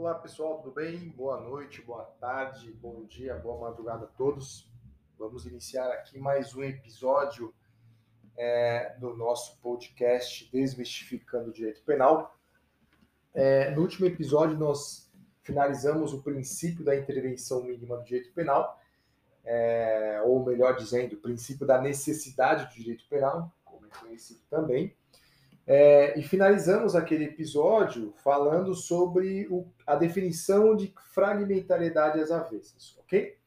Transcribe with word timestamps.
Olá 0.00 0.14
pessoal, 0.14 0.56
tudo 0.62 0.72
bem? 0.72 1.10
Boa 1.10 1.38
noite, 1.38 1.82
boa 1.82 2.04
tarde, 2.18 2.72
bom 2.72 3.04
dia, 3.04 3.34
boa 3.34 3.68
madrugada 3.68 4.06
a 4.06 4.08
todos. 4.08 4.66
Vamos 5.18 5.44
iniciar 5.44 5.92
aqui 5.92 6.18
mais 6.18 6.54
um 6.54 6.64
episódio 6.64 7.54
é, 8.34 8.96
do 8.98 9.14
nosso 9.14 9.60
podcast 9.60 10.50
Desmistificando 10.50 11.50
o 11.50 11.52
Direito 11.52 11.82
Penal. 11.82 12.34
É, 13.34 13.72
no 13.72 13.82
último 13.82 14.06
episódio, 14.06 14.56
nós 14.56 15.12
finalizamos 15.42 16.14
o 16.14 16.22
princípio 16.22 16.82
da 16.82 16.96
intervenção 16.96 17.62
mínima 17.62 17.98
do 17.98 18.04
direito 18.04 18.32
penal, 18.32 18.80
é, 19.44 20.18
ou 20.24 20.42
melhor 20.42 20.76
dizendo, 20.76 21.16
o 21.16 21.20
princípio 21.20 21.66
da 21.66 21.78
necessidade 21.78 22.64
do 22.68 22.82
direito 22.82 23.06
penal, 23.06 23.54
como 23.66 23.84
é 23.84 23.90
conhecido 23.90 24.40
também. 24.48 24.96
É, 25.72 26.18
e 26.18 26.22
finalizamos 26.24 26.96
aquele 26.96 27.26
episódio 27.26 28.12
falando 28.24 28.74
sobre 28.74 29.46
o, 29.48 29.72
a 29.86 29.94
definição 29.94 30.74
de 30.74 30.92
fragmentariedade 31.12 32.20
às 32.20 32.32
avessas, 32.32 32.98
ok? 32.98 33.38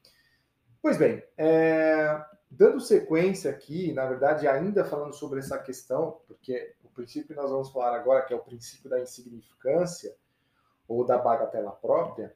Pois 0.82 0.98
bem, 0.98 1.22
é, 1.38 2.24
dando 2.50 2.80
sequência 2.80 3.52
aqui, 3.52 3.92
na 3.92 4.06
verdade, 4.06 4.48
ainda 4.48 4.86
falando 4.86 5.14
sobre 5.14 5.40
essa 5.40 5.60
questão, 5.60 6.22
porque 6.26 6.74
o 6.82 6.88
princípio 6.88 7.28
que 7.28 7.36
nós 7.36 7.52
vamos 7.52 7.70
falar 7.72 7.94
agora, 7.94 8.24
que 8.24 8.34
é 8.34 8.38
o 8.38 8.44
princípio 8.44 8.90
da 8.90 9.02
insignificância, 9.02 10.16
ou 10.88 11.06
da 11.06 11.18
bagatela 11.18 11.72
própria, 11.72 12.34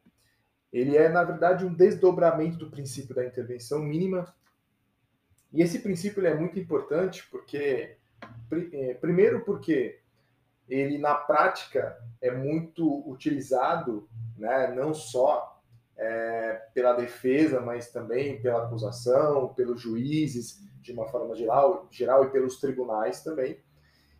ele 0.73 0.97
é, 0.97 1.07
na 1.07 1.23
verdade, 1.23 1.65
um 1.65 1.73
desdobramento 1.73 2.57
do 2.57 2.69
princípio 2.69 3.15
da 3.15 3.25
intervenção 3.25 3.79
mínima. 3.79 4.35
E 5.53 5.61
esse 5.61 5.79
princípio 5.79 6.27
é 6.27 6.35
muito 6.35 6.59
importante 6.59 7.25
porque 7.31 7.96
primeiro 8.99 9.43
porque 9.43 9.99
ele 10.67 10.97
na 10.97 11.15
prática 11.15 11.97
é 12.21 12.31
muito 12.31 13.09
utilizado, 13.09 14.07
né, 14.37 14.73
não 14.75 14.93
só 14.93 15.61
é, 15.97 16.61
pela 16.73 16.93
defesa, 16.93 17.59
mas 17.59 17.91
também 17.91 18.41
pela 18.41 18.65
acusação, 18.65 19.53
pelos 19.53 19.81
juízes 19.81 20.61
de 20.81 20.91
uma 20.91 21.07
forma 21.07 21.35
geral, 21.35 21.87
geral 21.89 22.25
e 22.25 22.29
pelos 22.29 22.59
tribunais 22.59 23.23
também, 23.23 23.59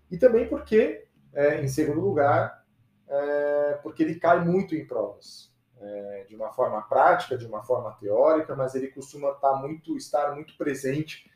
e 0.10 0.18
também 0.18 0.48
porque, 0.48 1.06
é, 1.34 1.62
em 1.62 1.68
segundo 1.68 2.02
lugar, 2.02 2.66
é, 3.08 3.80
porque 3.84 4.04
ele 4.04 4.16
cai 4.16 4.44
muito 4.44 4.76
em 4.76 4.86
provas, 4.86 5.54
é, 5.80 6.26
de 6.28 6.36
uma 6.36 6.52
forma 6.52 6.82
prática, 6.82 7.38
de 7.38 7.46
uma 7.46 7.64
forma 7.64 7.92
teórica, 7.94 8.56
mas 8.56 8.74
ele 8.74 8.88
costuma 8.88 9.32
estar 9.32 9.56
muito, 9.56 9.96
estar 9.96 10.34
muito 10.34 10.58
presente 10.58 11.30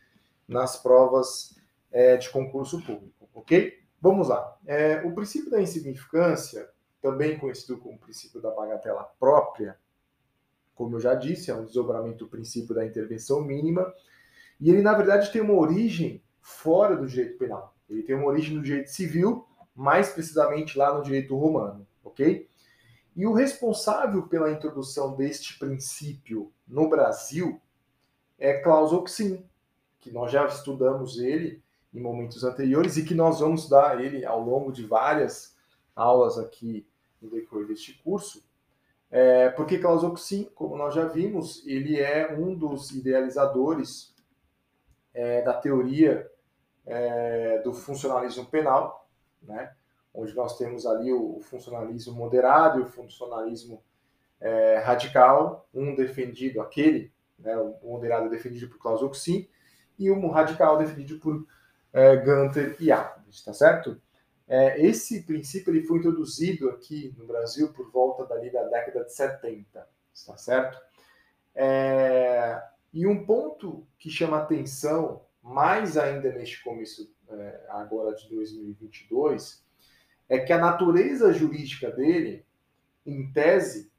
nas 0.47 0.75
provas 0.75 1.55
é, 1.91 2.17
de 2.17 2.29
concurso 2.29 2.81
público, 2.83 3.29
ok? 3.33 3.79
Vamos 3.99 4.29
lá. 4.29 4.57
É, 4.65 5.01
o 5.05 5.13
princípio 5.13 5.51
da 5.51 5.61
insignificância, 5.61 6.69
também 7.01 7.37
conhecido 7.37 7.77
como 7.77 7.99
princípio 7.99 8.41
da 8.41 8.51
bagatela 8.51 9.03
própria, 9.19 9.77
como 10.73 10.95
eu 10.95 10.99
já 10.99 11.13
disse, 11.13 11.51
é 11.51 11.55
um 11.55 11.65
desdobramento 11.65 12.25
do 12.25 12.29
princípio 12.29 12.73
da 12.73 12.85
intervenção 12.85 13.41
mínima, 13.41 13.93
e 14.59 14.69
ele, 14.69 14.81
na 14.81 14.93
verdade, 14.93 15.31
tem 15.31 15.41
uma 15.41 15.53
origem 15.53 16.23
fora 16.39 16.95
do 16.95 17.07
direito 17.07 17.37
penal. 17.37 17.75
Ele 17.89 18.03
tem 18.03 18.15
uma 18.15 18.27
origem 18.27 18.55
no 18.55 18.63
direito 18.63 18.89
civil, 18.89 19.45
mais 19.75 20.09
precisamente 20.09 20.77
lá 20.77 20.93
no 20.95 21.03
direito 21.03 21.37
romano, 21.37 21.85
ok? 22.03 22.47
E 23.15 23.25
o 23.25 23.33
responsável 23.33 24.27
pela 24.27 24.51
introdução 24.51 25.15
deste 25.15 25.59
princípio 25.59 26.51
no 26.67 26.89
Brasil 26.89 27.61
é 28.39 28.53
Klaus 28.53 28.93
Oxin, 28.93 29.45
que 29.99 30.11
nós 30.11 30.31
já 30.31 30.47
estudamos 30.47 31.19
ele 31.19 31.61
em 31.93 31.99
momentos 31.99 32.43
anteriores 32.43 32.97
e 32.97 33.05
que 33.05 33.13
nós 33.13 33.39
vamos 33.39 33.67
dar 33.67 34.03
ele 34.03 34.25
ao 34.25 34.39
longo 34.41 34.71
de 34.71 34.85
várias 34.85 35.55
aulas 35.95 36.37
aqui 36.37 36.87
no 37.21 37.29
decorrer 37.29 37.67
deste 37.67 37.93
curso. 38.01 38.43
É, 39.09 39.49
porque 39.49 39.83
Oxin, 39.85 40.45
como 40.55 40.77
nós 40.77 40.93
já 40.93 41.05
vimos, 41.05 41.65
ele 41.67 41.99
é 41.99 42.33
um 42.33 42.55
dos 42.55 42.91
idealizadores 42.91 44.15
é, 45.13 45.41
da 45.41 45.53
teoria 45.53 46.31
é, 46.85 47.59
do 47.59 47.73
funcionalismo 47.73 48.45
penal, 48.45 49.09
né? 49.41 49.73
onde 50.13 50.33
nós 50.35 50.57
temos 50.57 50.85
ali 50.85 51.11
o 51.11 51.39
funcionalismo 51.41 52.13
moderado 52.13 52.79
e 52.79 52.83
o 52.83 52.87
funcionalismo 52.87 53.81
é, 54.39 54.77
radical, 54.79 55.67
um 55.73 55.95
defendido, 55.95 56.61
aquele, 56.61 57.11
né, 57.39 57.55
o 57.57 57.77
moderado 57.83 58.29
defendido 58.29 58.69
por 58.69 58.79
Klaus 58.79 59.01
Oxin, 59.01 59.47
e 59.97 60.11
um 60.11 60.29
radical 60.29 60.77
defendido 60.77 61.19
por 61.19 61.45
é, 61.93 62.15
Gunter 62.17 62.75
e 62.79 62.85
Jacobs, 62.85 63.43
tá 63.43 63.53
certo? 63.53 64.01
É, 64.47 64.85
esse 64.85 65.23
princípio 65.23 65.73
ele 65.73 65.85
foi 65.85 65.99
introduzido 65.99 66.69
aqui 66.69 67.15
no 67.17 67.25
Brasil 67.25 67.71
por 67.71 67.89
volta 67.89 68.25
dali 68.25 68.51
da 68.51 68.63
década 68.63 69.05
de 69.05 69.13
70, 69.13 69.87
está 70.13 70.37
certo? 70.37 70.77
É, 71.55 72.61
e 72.93 73.07
um 73.07 73.25
ponto 73.25 73.87
que 73.97 74.09
chama 74.09 74.37
atenção, 74.37 75.25
mais 75.41 75.97
ainda 75.97 76.31
neste 76.33 76.61
começo 76.63 77.13
é, 77.29 77.65
agora 77.69 78.13
de 78.15 78.29
2022, 78.29 79.63
é 80.27 80.39
que 80.39 80.53
a 80.53 80.57
natureza 80.57 81.33
jurídica 81.33 81.89
dele, 81.91 82.45
em 83.05 83.31
tese, 83.31 83.91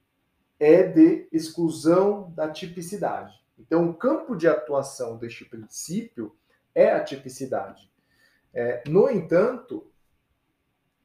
é 0.58 0.82
de 0.82 1.28
exclusão 1.32 2.30
da 2.34 2.50
tipicidade. 2.50 3.34
Então, 3.58 3.88
o 3.88 3.94
campo 3.94 4.36
de 4.36 4.46
atuação 4.46 5.16
deste 5.16 5.44
princípio 5.44 6.34
é 6.74 6.90
a 6.90 7.02
tipicidade. 7.02 7.90
É, 8.54 8.82
no 8.86 9.10
entanto, 9.10 9.90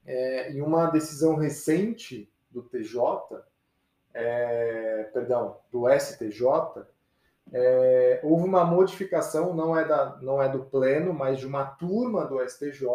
é, 0.05 0.51
em 0.51 0.61
uma 0.61 0.88
decisão 0.88 1.35
recente 1.35 2.31
do 2.50 2.63
TJ, 2.63 3.44
é, 4.13 5.03
perdão, 5.13 5.59
do 5.72 5.88
STJ, 5.89 6.85
é, 7.51 8.19
houve 8.23 8.44
uma 8.44 8.66
modificação, 8.66 9.53
não 9.53 9.77
é, 9.77 9.85
da, 9.85 10.17
não 10.22 10.41
é 10.41 10.50
do 10.50 10.66
pleno, 10.66 11.13
mas 11.13 11.39
de 11.39 11.45
uma 11.45 11.66
turma 11.66 12.25
do 12.25 12.39
STJ, 12.47 12.85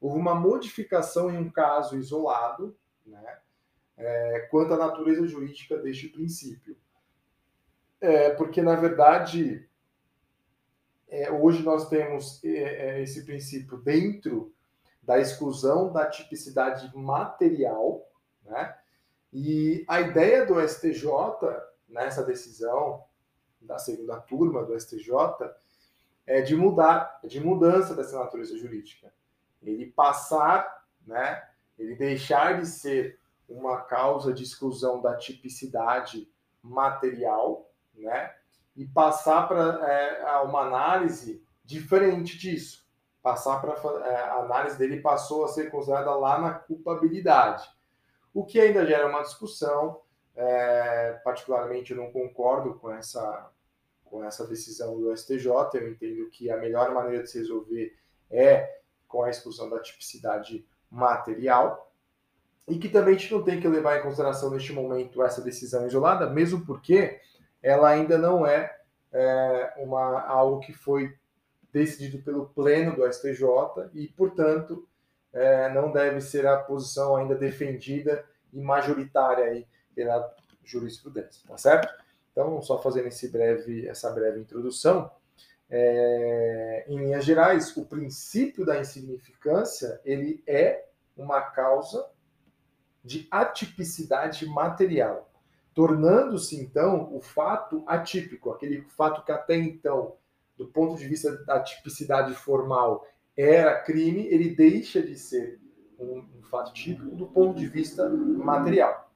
houve 0.00 0.18
uma 0.18 0.34
modificação 0.34 1.30
em 1.30 1.38
um 1.38 1.50
caso 1.50 1.96
isolado, 1.96 2.76
né, 3.06 3.38
é, 3.96 4.40
quanto 4.50 4.74
à 4.74 4.76
natureza 4.76 5.26
jurídica 5.26 5.78
deste 5.78 6.08
princípio. 6.08 6.76
É, 8.00 8.30
porque, 8.30 8.60
na 8.60 8.74
verdade, 8.74 9.68
é, 11.14 11.30
hoje 11.30 11.62
nós 11.62 11.88
temos 11.88 12.42
é, 12.42 12.48
é, 12.48 13.02
esse 13.02 13.24
princípio 13.24 13.78
dentro 13.78 14.52
da 15.00 15.18
exclusão 15.20 15.92
da 15.92 16.06
tipicidade 16.06 16.90
material, 16.96 18.10
né? 18.44 18.76
E 19.32 19.84
a 19.88 20.00
ideia 20.00 20.44
do 20.44 20.60
STJ 20.60 21.06
nessa 21.88 22.24
decisão 22.24 23.04
da 23.60 23.78
segunda 23.78 24.18
turma 24.20 24.64
do 24.64 24.78
STJ 24.78 25.12
é 26.26 26.40
de 26.40 26.56
mudar, 26.56 27.20
de 27.22 27.38
mudança 27.38 27.94
dessa 27.94 28.18
natureza 28.18 28.56
jurídica. 28.58 29.12
Ele 29.62 29.86
passar, 29.86 30.84
né? 31.06 31.48
Ele 31.78 31.94
deixar 31.94 32.60
de 32.60 32.66
ser 32.66 33.20
uma 33.48 33.82
causa 33.82 34.32
de 34.32 34.42
exclusão 34.42 35.00
da 35.00 35.16
tipicidade 35.16 36.28
material, 36.60 37.70
né? 37.94 38.34
E 38.76 38.84
passar 38.84 39.46
para 39.46 39.86
é, 39.86 40.36
uma 40.42 40.62
análise 40.62 41.42
diferente 41.64 42.36
disso. 42.36 42.84
Passar 43.22 43.60
para 43.60 43.72
é, 44.06 44.16
a 44.16 44.40
análise 44.40 44.76
dele 44.76 45.00
passou 45.00 45.44
a 45.44 45.48
ser 45.48 45.70
considerada 45.70 46.14
lá 46.14 46.38
na 46.38 46.54
culpabilidade, 46.54 47.68
o 48.32 48.44
que 48.44 48.60
ainda 48.60 48.84
gera 48.84 49.08
uma 49.08 49.22
discussão. 49.22 50.00
É, 50.36 51.20
particularmente, 51.24 51.92
eu 51.92 51.96
não 51.96 52.10
concordo 52.10 52.74
com 52.74 52.90
essa 52.90 53.50
com 54.04 54.22
essa 54.22 54.46
decisão 54.46 55.00
do 55.00 55.16
STJ. 55.16 55.48
Eu 55.74 55.90
entendo 55.90 56.28
que 56.30 56.50
a 56.50 56.56
melhor 56.56 56.92
maneira 56.92 57.24
de 57.24 57.30
se 57.30 57.38
resolver 57.38 57.96
é 58.30 58.78
com 59.08 59.24
a 59.24 59.30
exclusão 59.30 59.68
da 59.68 59.80
tipicidade 59.80 60.64
material 60.90 61.92
e 62.66 62.78
que 62.78 62.88
também 62.88 63.14
a 63.14 63.18
gente 63.18 63.32
não 63.32 63.42
tem 63.42 63.60
que 63.60 63.68
levar 63.68 63.98
em 63.98 64.02
consideração 64.02 64.50
neste 64.50 64.72
momento 64.72 65.22
essa 65.22 65.42
decisão 65.42 65.86
isolada, 65.86 66.30
mesmo 66.30 66.64
porque 66.64 67.20
ela 67.64 67.88
ainda 67.88 68.18
não 68.18 68.46
é, 68.46 68.76
é 69.10 69.72
uma, 69.78 70.20
algo 70.20 70.60
que 70.60 70.74
foi 70.74 71.16
decidido 71.72 72.18
pelo 72.18 72.50
pleno 72.50 72.94
do 72.94 73.10
STJ 73.10 73.42
e, 73.94 74.06
portanto, 74.08 74.86
é, 75.32 75.72
não 75.72 75.90
deve 75.90 76.20
ser 76.20 76.46
a 76.46 76.58
posição 76.58 77.16
ainda 77.16 77.34
defendida 77.34 78.22
e 78.52 78.60
majoritária 78.60 79.46
aí 79.46 79.66
pela 79.94 80.30
jurisprudência, 80.62 81.42
tá 81.48 81.56
certo? 81.56 81.92
Então, 82.30 82.60
só 82.60 82.80
fazendo 82.82 83.08
esse 83.08 83.28
breve, 83.28 83.88
essa 83.88 84.10
breve 84.10 84.40
introdução, 84.40 85.10
é, 85.70 86.84
em 86.86 86.98
linhas 86.98 87.24
gerais, 87.24 87.74
o 87.78 87.86
princípio 87.86 88.66
da 88.66 88.78
insignificância 88.78 90.00
ele 90.04 90.44
é 90.46 90.84
uma 91.16 91.40
causa 91.40 92.06
de 93.02 93.26
atipicidade 93.30 94.44
material 94.46 95.33
tornando-se 95.74 96.56
então 96.56 97.14
o 97.14 97.20
fato 97.20 97.82
atípico, 97.86 98.50
aquele 98.50 98.82
fato 98.82 99.24
que 99.24 99.32
até 99.32 99.56
então, 99.56 100.16
do 100.56 100.68
ponto 100.68 100.96
de 100.96 101.06
vista 101.06 101.36
da 101.44 101.60
tipicidade 101.60 102.32
formal, 102.34 103.04
era 103.36 103.80
crime, 103.82 104.26
ele 104.28 104.54
deixa 104.54 105.02
de 105.02 105.18
ser 105.18 105.60
um, 105.98 106.24
um 106.38 106.42
fato 106.44 106.72
típico 106.72 107.16
do 107.16 107.26
ponto 107.26 107.58
de 107.58 107.66
vista 107.66 108.08
material. 108.08 109.12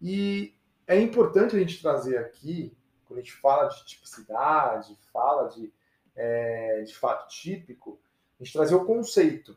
E 0.00 0.54
é 0.86 0.98
importante 0.98 1.54
a 1.54 1.58
gente 1.58 1.80
trazer 1.80 2.16
aqui, 2.16 2.74
quando 3.04 3.18
a 3.18 3.22
gente 3.22 3.34
fala 3.34 3.68
de 3.68 3.84
tipicidade, 3.84 4.98
fala 5.12 5.48
de, 5.48 5.72
é, 6.16 6.82
de 6.82 6.94
fato 6.96 7.28
típico, 7.28 8.00
a 8.40 8.44
gente 8.44 8.54
trazer 8.54 8.74
o 8.74 8.84
conceito, 8.86 9.56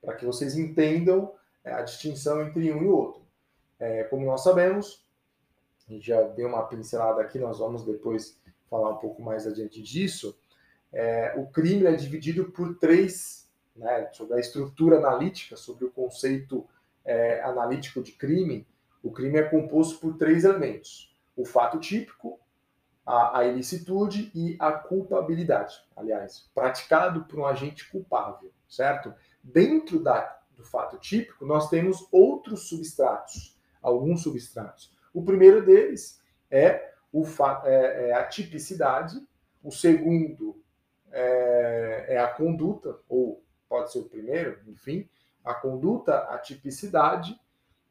para 0.00 0.14
que 0.14 0.24
vocês 0.24 0.56
entendam 0.56 1.34
é, 1.62 1.72
a 1.72 1.82
distinção 1.82 2.40
entre 2.42 2.72
um 2.72 2.82
e 2.82 2.86
outro. 2.86 3.26
É, 3.78 4.04
como 4.04 4.24
nós 4.24 4.42
sabemos, 4.42 5.05
a 5.88 5.92
gente 5.92 6.06
já 6.06 6.22
deu 6.22 6.48
uma 6.48 6.66
pincelada 6.66 7.22
aqui, 7.22 7.38
nós 7.38 7.58
vamos 7.58 7.84
depois 7.84 8.40
falar 8.68 8.90
um 8.90 8.96
pouco 8.96 9.22
mais 9.22 9.46
adiante 9.46 9.80
disso. 9.80 10.36
É, 10.92 11.34
o 11.36 11.46
crime 11.46 11.86
é 11.86 11.92
dividido 11.92 12.50
por 12.50 12.76
três, 12.78 13.48
né, 13.74 14.08
sobre 14.12 14.36
a 14.36 14.40
estrutura 14.40 14.98
analítica, 14.98 15.56
sobre 15.56 15.84
o 15.84 15.90
conceito 15.90 16.66
é, 17.04 17.40
analítico 17.42 18.02
de 18.02 18.12
crime. 18.12 18.66
O 19.02 19.12
crime 19.12 19.38
é 19.38 19.42
composto 19.42 20.00
por 20.00 20.16
três 20.16 20.44
elementos: 20.44 21.14
o 21.36 21.44
fato 21.44 21.78
típico, 21.78 22.40
a, 23.04 23.38
a 23.38 23.44
ilicitude 23.44 24.32
e 24.34 24.56
a 24.58 24.72
culpabilidade. 24.72 25.76
Aliás, 25.96 26.50
praticado 26.52 27.24
por 27.24 27.38
um 27.38 27.46
agente 27.46 27.88
culpável, 27.88 28.50
certo? 28.68 29.14
Dentro 29.40 30.02
da, 30.02 30.40
do 30.56 30.64
fato 30.64 30.98
típico, 30.98 31.46
nós 31.46 31.70
temos 31.70 32.08
outros 32.10 32.68
substratos, 32.68 33.56
alguns 33.80 34.24
substratos. 34.24 34.95
O 35.16 35.22
primeiro 35.22 35.64
deles 35.64 36.20
é, 36.50 36.92
o, 37.10 37.24
é, 37.64 38.10
é 38.10 38.12
a 38.12 38.24
tipicidade, 38.24 39.18
o 39.64 39.72
segundo 39.72 40.62
é, 41.10 42.04
é, 42.08 42.18
a 42.18 42.28
conduta, 42.28 42.98
ou 43.08 43.42
pode 43.66 43.90
ser 43.90 44.00
o 44.00 44.10
primeiro, 44.10 44.60
enfim, 44.66 45.08
a 45.42 45.54
conduta, 45.54 46.18
a 46.18 46.36
tipicidade, 46.36 47.40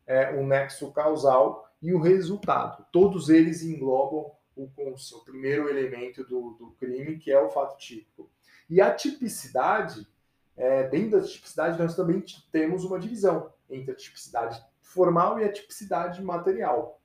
é, 0.06 0.36
o 0.36 0.46
nexo 0.46 0.92
causal 0.92 1.68
e 1.82 1.96
o 1.96 2.00
resultado. 2.00 2.86
Todos 2.92 3.30
eles 3.30 3.64
englobam 3.64 4.32
o, 4.56 4.70
o 4.78 5.26
primeiro 5.26 5.68
elemento 5.68 6.24
do, 6.26 6.52
do, 6.52 6.76
crime, 6.80 7.18
que 7.18 7.32
é 7.32 7.42
o 7.42 7.50
fato 7.50 7.76
típico. 7.80 8.30
E 8.70 8.80
a 8.80 8.94
tipicidade, 8.94 10.08
é, 10.56 10.88
dentro 10.90 11.20
da 11.20 11.26
tipicidade, 11.26 11.82
nós 11.82 11.96
também 11.96 12.24
temos 12.52 12.86
uma 12.86 13.00
divisão 13.00 13.52
entre 13.68 13.94
a 13.94 13.96
tipicidade 13.96 14.64
formal 14.80 15.40
e 15.40 15.44
a 15.44 15.52
tipicidade 15.52 16.22
material. 16.22 17.02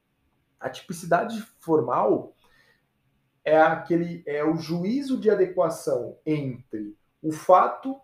A 0.61 0.69
tipicidade 0.69 1.41
formal 1.59 2.35
é 3.45 3.59
aquele 3.59 4.23
é 4.27 4.45
o 4.45 4.57
juízo 4.57 5.19
de 5.19 5.31
adequação 5.31 6.19
entre 6.25 6.97
o 7.23 7.33
fato, 7.33 7.99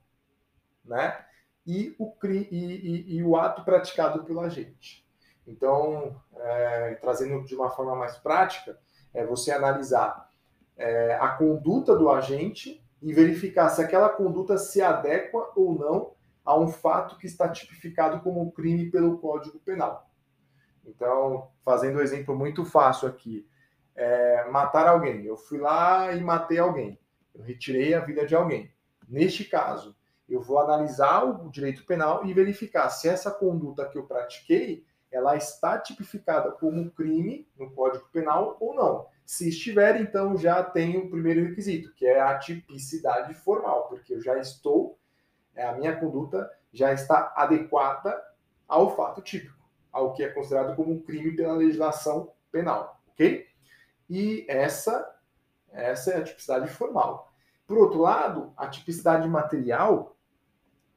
né, 0.85 1.25
e 1.67 1.94
o 1.99 2.12
e, 2.25 2.49
e, 2.50 3.17
e 3.17 3.23
o 3.23 3.37
ato 3.37 3.64
praticado 3.64 4.25
pelo 4.25 4.41
agente. 4.41 5.06
Então, 5.47 6.20
é, 6.35 6.94
trazendo 7.00 7.44
de 7.44 7.55
uma 7.55 7.70
forma 7.70 7.94
mais 7.94 8.17
prática, 8.17 8.79
é 9.12 9.25
você 9.25 9.53
analisar 9.53 10.31
é, 10.76 11.14
a 11.14 11.29
conduta 11.29 11.97
do 11.97 12.11
agente 12.11 12.82
e 13.03 13.12
verificar 13.12 13.69
se 13.69 13.81
aquela 13.81 14.08
conduta 14.08 14.58
se 14.58 14.82
adequa 14.82 15.53
ou 15.55 15.79
não 15.79 16.12
a 16.44 16.58
um 16.58 16.69
fato 16.69 17.17
que 17.17 17.26
está 17.26 17.49
tipificado 17.49 18.20
como 18.20 18.50
crime 18.53 18.91
pelo 18.91 19.19
Código 19.19 19.58
Penal. 19.61 20.08
Então, 20.87 21.50
fazendo 21.65 21.99
um 21.99 22.03
exemplo 22.03 22.37
muito 22.37 22.65
fácil 22.65 23.09
aqui, 23.09 23.47
é, 23.94 24.49
matar 24.50 24.87
alguém. 24.87 25.25
Eu 25.25 25.37
fui 25.37 25.59
lá 25.59 26.12
e 26.12 26.21
matei 26.23 26.59
alguém. 26.59 26.99
Eu 27.35 27.43
retirei 27.43 27.93
a 27.94 28.00
vida 28.00 28.25
de 28.25 28.35
alguém. 28.35 28.73
Neste 29.09 29.44
caso, 29.44 29.97
eu 30.29 30.41
vou 30.41 30.59
analisar 30.59 31.25
o 31.25 31.50
direito 31.50 31.85
penal 31.85 32.25
e 32.25 32.33
verificar 32.33 32.88
se 32.91 33.09
essa 33.09 33.31
conduta 33.31 33.88
que 33.88 33.99
eu 33.99 34.06
pratiquei, 34.06 34.85
ela 35.11 35.37
está 35.37 35.79
tipificada 35.79 36.50
como 36.50 36.91
crime 36.91 37.49
no 37.56 37.71
Código 37.71 38.09
Penal 38.12 38.56
ou 38.61 38.75
não. 38.75 39.06
Se 39.25 39.49
estiver, 39.49 40.00
então 40.00 40.37
já 40.37 40.62
tem 40.62 40.97
o 40.99 41.09
primeiro 41.09 41.44
requisito, 41.44 41.93
que 41.94 42.06
é 42.06 42.21
a 42.21 42.39
tipicidade 42.39 43.35
formal, 43.35 43.89
porque 43.89 44.15
eu 44.15 44.21
já 44.21 44.39
estou, 44.39 44.99
é, 45.55 45.65
a 45.67 45.73
minha 45.73 45.97
conduta 45.97 46.50
já 46.73 46.93
está 46.93 47.32
adequada 47.37 48.21
ao 48.69 48.94
fato 48.94 49.23
típico 49.23 49.56
ao 49.96 50.12
que 50.12 50.22
é 50.22 50.28
considerado 50.28 50.76
como 50.76 50.93
um 50.93 51.00
crime 51.00 51.34
pela 51.34 51.54
legislação 51.54 52.31
penal, 52.52 53.00
ok? 53.08 53.46
E 54.10 54.44
essa, 54.46 55.10
essa 55.72 56.10
é 56.10 56.19
a 56.19 56.22
tipicidade 56.22 56.69
formal. 56.69 57.32
Por 57.66 57.78
outro 57.78 58.00
lado, 58.00 58.52
a 58.58 58.69
tipicidade 58.69 59.26
material, 59.26 60.14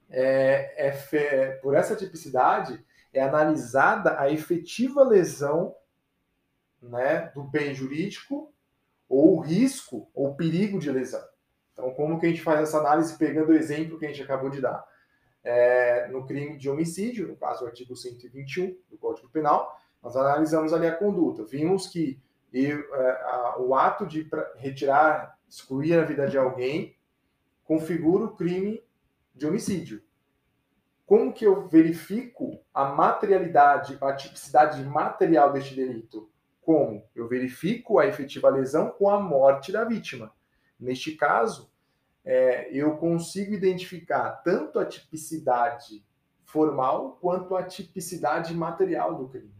é, 0.09 0.87
é 0.89 0.91
fe... 0.91 1.57
por 1.61 1.75
essa 1.75 1.95
tipicidade, 1.95 2.85
é 3.13 3.21
analisada 3.21 4.19
a 4.19 4.29
efetiva 4.29 5.01
lesão 5.01 5.73
né, 6.81 7.31
do 7.33 7.41
bem 7.41 7.73
jurídico 7.73 8.53
ou 9.07 9.37
o 9.37 9.39
risco 9.39 10.11
ou 10.13 10.35
perigo 10.35 10.77
de 10.77 10.91
lesão. 10.91 11.23
Então, 11.71 11.89
como 11.91 12.19
que 12.19 12.25
a 12.25 12.29
gente 12.29 12.41
faz 12.41 12.59
essa 12.59 12.79
análise 12.79 13.17
pegando 13.17 13.49
o 13.49 13.55
exemplo 13.55 13.97
que 13.97 14.05
a 14.05 14.09
gente 14.09 14.21
acabou 14.21 14.49
de 14.49 14.59
dar? 14.59 14.85
É, 15.43 16.07
no 16.07 16.25
crime 16.25 16.57
de 16.57 16.69
homicídio, 16.69 17.27
no 17.27 17.35
caso 17.35 17.63
o 17.63 17.67
artigo 17.67 17.95
121 17.95 18.75
do 18.89 18.97
Código 18.97 19.29
Penal, 19.29 19.79
nós 20.01 20.15
analisamos 20.15 20.73
ali 20.73 20.87
a 20.87 20.95
conduta. 20.95 21.43
Vimos 21.43 21.87
que 21.87 22.21
e, 22.53 22.67
é, 22.71 23.11
a, 23.23 23.55
o 23.59 23.75
ato 23.75 24.05
de 24.05 24.27
retirar, 24.55 25.37
excluir 25.47 25.97
a 25.97 26.03
vida 26.03 26.27
de 26.27 26.37
alguém, 26.37 26.95
configura 27.63 28.25
o 28.25 28.35
crime 28.35 28.83
de 29.35 29.45
homicídio. 29.45 30.01
Como 31.05 31.33
que 31.33 31.45
eu 31.45 31.67
verifico 31.67 32.59
a 32.73 32.85
materialidade, 32.85 33.97
a 34.01 34.13
tipicidade 34.13 34.83
material 34.83 35.51
deste 35.51 35.75
delito? 35.75 36.29
Como? 36.61 37.03
Eu 37.15 37.27
verifico 37.27 37.99
a 37.99 38.05
efetiva 38.05 38.49
lesão 38.49 38.91
com 38.91 39.09
a 39.09 39.19
morte 39.19 39.71
da 39.71 39.83
vítima. 39.83 40.31
Neste 40.79 41.15
caso, 41.15 41.68
é, 42.29 42.69
eu 42.71 42.95
consigo 42.95 43.55
identificar 43.55 44.29
tanto 44.43 44.77
a 44.77 44.85
tipicidade 44.85 46.05
formal 46.45 47.17
quanto 47.19 47.55
a 47.55 47.63
tipicidade 47.63 48.53
material 48.53 49.15
do 49.15 49.27
crime. 49.27 49.51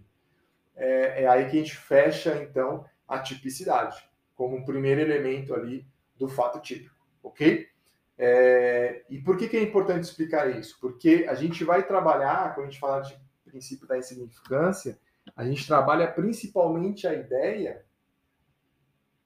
É, 0.76 1.24
é 1.24 1.28
aí 1.28 1.50
que 1.50 1.58
a 1.58 1.60
gente 1.62 1.76
fecha, 1.76 2.44
então, 2.44 2.86
a 3.08 3.18
tipicidade, 3.18 4.08
como 4.36 4.56
um 4.56 4.64
primeiro 4.64 5.02
elemento 5.02 5.56
ali 5.56 5.84
do 6.16 6.30
fato 6.30 6.62
típico, 6.62 6.96
ok? 7.24 7.68
É, 8.16 9.04
e 9.10 9.20
por 9.20 9.36
que, 9.36 9.48
que 9.48 9.58
é 9.58 9.64
importante 9.64 10.04
explicar 10.04 10.56
isso? 10.56 10.78
Porque 10.80 11.26
a 11.28 11.34
gente 11.34 11.64
vai 11.64 11.88
trabalhar, 11.88 12.54
quando 12.54 12.68
a 12.68 12.70
gente 12.70 12.80
fala 12.80 13.02
de 13.02 13.20
princípio 13.46 13.88
da 13.88 13.98
insignificância, 13.98 15.00
a 15.36 15.44
gente 15.44 15.66
trabalha 15.66 16.08
principalmente 16.08 17.08
a 17.08 17.16
ideia 17.16 17.84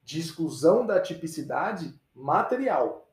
de 0.01 0.21
exclusão 0.21 0.85
da 0.85 1.01
tipicidade 1.01 1.93
material. 2.15 3.03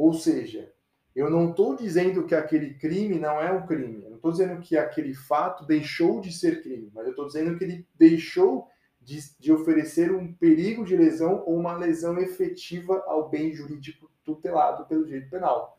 Ou 0.00 0.14
seja, 0.14 0.72
eu 1.14 1.28
não 1.28 1.50
estou 1.50 1.76
dizendo 1.76 2.24
que 2.24 2.34
aquele 2.34 2.72
crime 2.72 3.18
não 3.18 3.38
é 3.38 3.52
um 3.52 3.66
crime. 3.66 4.02
Eu 4.02 4.08
não 4.08 4.16
estou 4.16 4.32
dizendo 4.32 4.58
que 4.62 4.78
aquele 4.78 5.12
fato 5.12 5.66
deixou 5.66 6.22
de 6.22 6.32
ser 6.32 6.62
crime, 6.62 6.90
mas 6.94 7.04
eu 7.04 7.10
estou 7.10 7.26
dizendo 7.26 7.58
que 7.58 7.64
ele 7.64 7.86
deixou 7.98 8.66
de, 8.98 9.20
de, 9.38 9.52
oferecer 9.52 10.10
um 10.10 10.32
perigo 10.32 10.86
de 10.86 10.96
lesão 10.96 11.44
ou 11.44 11.58
uma 11.58 11.76
lesão 11.76 12.18
efetiva 12.18 13.04
ao 13.06 13.28
bem 13.28 13.52
jurídico 13.52 14.10
tutelado 14.24 14.86
pelo 14.86 15.04
direito 15.04 15.28
penal. 15.28 15.78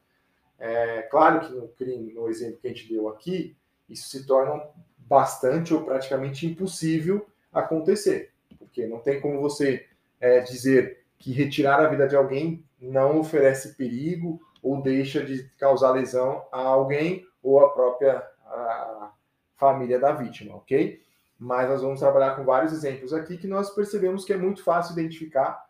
É 0.60 1.02
claro 1.02 1.40
que 1.40 1.54
no 1.56 1.70
crime, 1.70 2.14
no 2.14 2.30
exemplo 2.30 2.60
que 2.62 2.68
a 2.68 2.70
gente 2.70 2.94
deu 2.94 3.10
aqui, 3.10 3.58
isso 3.90 4.08
se 4.08 4.28
torna 4.28 4.62
bastante 5.00 5.74
ou 5.74 5.84
praticamente 5.84 6.46
impossível 6.46 7.26
acontecer, 7.52 8.32
porque 8.60 8.86
não 8.86 9.00
tem 9.00 9.20
como 9.20 9.42
você 9.42 9.88
é, 10.20 10.42
dizer 10.42 11.01
que 11.22 11.32
retirar 11.32 11.80
a 11.80 11.88
vida 11.88 12.08
de 12.08 12.16
alguém 12.16 12.66
não 12.82 13.20
oferece 13.20 13.76
perigo 13.76 14.42
ou 14.62 14.82
deixa 14.82 15.24
de 15.24 15.44
causar 15.58 15.92
lesão 15.92 16.46
a 16.52 16.60
alguém 16.60 17.26
ou 17.44 17.64
a 17.64 17.70
própria 17.70 18.28
a 18.46 19.12
família 19.56 20.00
da 20.00 20.12
vítima, 20.12 20.56
ok? 20.56 21.02
Mas 21.40 21.70
nós 21.70 21.82
vamos 21.82 22.00
trabalhar 22.00 22.36
com 22.36 22.44
vários 22.44 22.74
exemplos 22.74 23.14
aqui 23.14 23.38
que 23.38 23.48
nós 23.48 23.70
percebemos 23.70 24.26
que 24.26 24.34
é 24.34 24.38
muito 24.38 24.64
fácil 24.64 24.94
identificar 24.94 25.66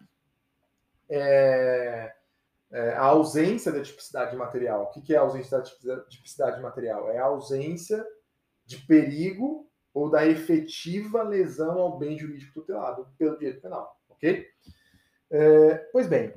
é, 1.09 2.13
é, 2.71 2.93
a 2.93 3.03
ausência 3.03 3.71
da 3.71 3.81
tipicidade 3.81 4.35
material. 4.35 4.91
O 4.95 5.01
que 5.01 5.13
é 5.13 5.17
a 5.17 5.21
ausência 5.21 5.59
da 5.83 6.01
tipicidade 6.05 6.61
material? 6.61 7.09
É 7.11 7.17
a 7.17 7.25
ausência 7.25 8.05
de 8.65 8.77
perigo 8.77 9.69
ou 9.93 10.09
da 10.09 10.25
efetiva 10.25 11.21
lesão 11.21 11.77
ao 11.77 11.97
bem 11.97 12.17
jurídico 12.17 12.53
tutelado 12.53 13.07
pelo 13.17 13.37
direito 13.37 13.61
penal, 13.61 13.99
ok? 14.09 14.47
É, 15.31 15.75
pois 15.93 16.07
bem, 16.07 16.33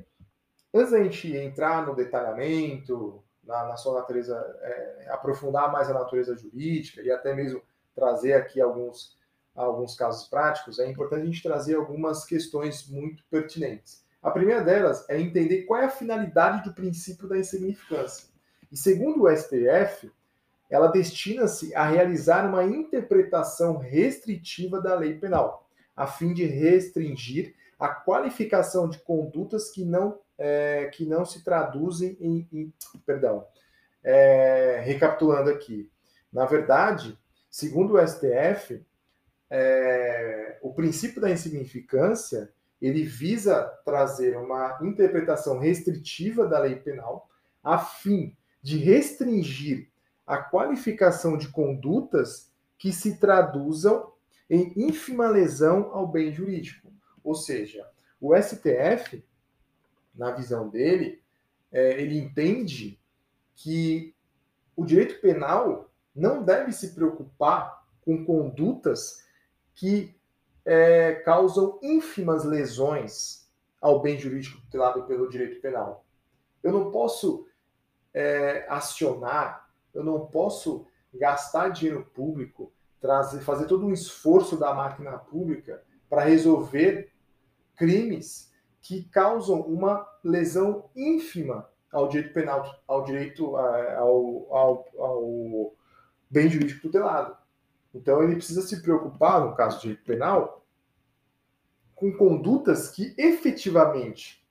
antes 0.73 0.91
da 0.91 1.03
gente 1.03 1.35
entrar 1.35 1.85
no 1.85 1.93
detalhamento, 1.93 3.21
na, 3.43 3.65
na 3.65 3.75
sua 3.75 3.99
natureza, 3.99 4.35
é, 4.61 5.07
aprofundar 5.09 5.71
mais 5.71 5.89
a 5.89 5.93
natureza 5.93 6.35
jurídica 6.35 7.01
e 7.01 7.11
até 7.11 7.35
mesmo 7.35 7.61
trazer 7.93 8.33
aqui 8.33 8.61
alguns, 8.61 9.17
alguns 9.53 9.95
casos 9.95 10.27
práticos, 10.29 10.79
é 10.79 10.89
importante 10.89 11.23
a 11.23 11.25
gente 11.25 11.43
trazer 11.43 11.75
algumas 11.75 12.25
questões 12.25 12.87
muito 12.87 13.23
pertinentes. 13.29 14.03
A 14.23 14.31
primeira 14.31 14.63
delas 14.63 15.07
é 15.09 15.19
entender 15.19 15.63
qual 15.63 15.81
é 15.81 15.85
a 15.85 15.89
finalidade 15.89 16.63
do 16.63 16.73
princípio 16.73 17.27
da 17.27 17.37
insignificância. 17.37 18.29
E 18.71 18.77
segundo 18.77 19.23
o 19.23 19.29
STF, 19.35 20.11
ela 20.69 20.87
destina-se 20.87 21.75
a 21.75 21.85
realizar 21.85 22.47
uma 22.47 22.63
interpretação 22.63 23.77
restritiva 23.77 24.81
da 24.81 24.95
lei 24.95 25.19
penal, 25.19 25.69
a 25.95 26.07
fim 26.07 26.33
de 26.33 26.45
restringir 26.45 27.53
a 27.79 27.89
qualificação 27.89 28.89
de 28.89 28.99
condutas 28.99 29.69
que 29.69 29.83
não, 29.83 30.19
é, 30.37 30.85
que 30.93 31.05
não 31.05 31.25
se 31.25 31.43
traduzem 31.43 32.17
em. 32.19 32.47
em 32.51 32.73
perdão, 33.05 33.45
é, 34.03 34.81
recapitulando 34.83 35.49
aqui. 35.49 35.91
Na 36.31 36.45
verdade, 36.45 37.17
segundo 37.49 37.95
o 37.95 38.07
STF, 38.07 38.85
é, 39.49 40.57
o 40.61 40.73
princípio 40.73 41.21
da 41.21 41.29
insignificância 41.29 42.51
ele 42.81 43.03
visa 43.03 43.63
trazer 43.85 44.37
uma 44.37 44.77
interpretação 44.81 45.59
restritiva 45.59 46.47
da 46.47 46.59
lei 46.59 46.75
penal 46.75 47.29
a 47.63 47.77
fim 47.77 48.35
de 48.61 48.77
restringir 48.77 49.89
a 50.25 50.37
qualificação 50.37 51.37
de 51.37 51.47
condutas 51.49 52.51
que 52.77 52.91
se 52.91 53.17
traduzam 53.17 54.11
em 54.49 54.73
ínfima 54.75 55.27
lesão 55.27 55.89
ao 55.93 56.07
bem 56.07 56.31
jurídico. 56.31 56.84
Ou 57.25 57.33
seja, 57.33 57.89
o 58.21 58.35
STF, 58.39 59.25
na 60.13 60.29
visão 60.31 60.69
dele, 60.69 61.21
é, 61.71 61.99
ele 61.99 62.19
entende 62.19 62.99
que 63.55 64.15
o 64.75 64.85
direito 64.85 65.19
penal 65.19 65.91
não 66.15 66.43
deve 66.43 66.71
se 66.71 66.93
preocupar 66.93 67.83
com 68.01 68.23
condutas 68.23 69.25
que 69.73 70.15
é, 70.63 71.15
causam 71.15 71.79
ínfimas 71.81 72.45
lesões 72.45 73.49
ao 73.81 73.99
bem 74.01 74.19
jurídico 74.19 74.61
tutelado 74.61 75.03
pelo 75.03 75.27
direito 75.27 75.59
penal. 75.59 76.05
Eu 76.61 76.71
não 76.71 76.91
posso 76.91 77.47
é, 78.13 78.67
acionar, 78.69 79.67
eu 79.93 80.03
não 80.03 80.27
posso 80.27 80.85
gastar 81.11 81.69
dinheiro 81.69 82.05
público, 82.13 82.71
trazer, 83.01 83.41
fazer 83.41 83.65
todo 83.65 83.85
um 83.85 83.93
esforço 83.93 84.57
da 84.57 84.73
máquina 84.75 85.17
pública 85.17 85.83
para 86.07 86.23
resolver 86.23 87.14
crimes 87.75 88.51
que 88.81 89.03
causam 89.05 89.61
uma 89.61 90.07
lesão 90.23 90.89
ínfima 90.95 91.69
ao 91.91 92.07
direito 92.07 92.33
penal, 92.33 92.83
ao 92.87 93.03
direito 93.03 93.55
ao, 93.55 94.53
ao, 94.53 94.87
ao 94.97 95.75
bem 96.29 96.49
jurídico 96.49 96.81
tutelado. 96.81 97.35
Então 97.93 98.21
ele 98.21 98.35
precisa 98.35 98.61
se 98.61 98.81
preocupar, 98.81 99.41
no 99.41 99.55
caso 99.55 99.77
de 99.77 99.81
direito 99.83 100.03
penal, 100.03 100.65
com 101.95 102.11
condutas 102.11 102.89
que 102.89 103.15
efetivamente 103.17 104.45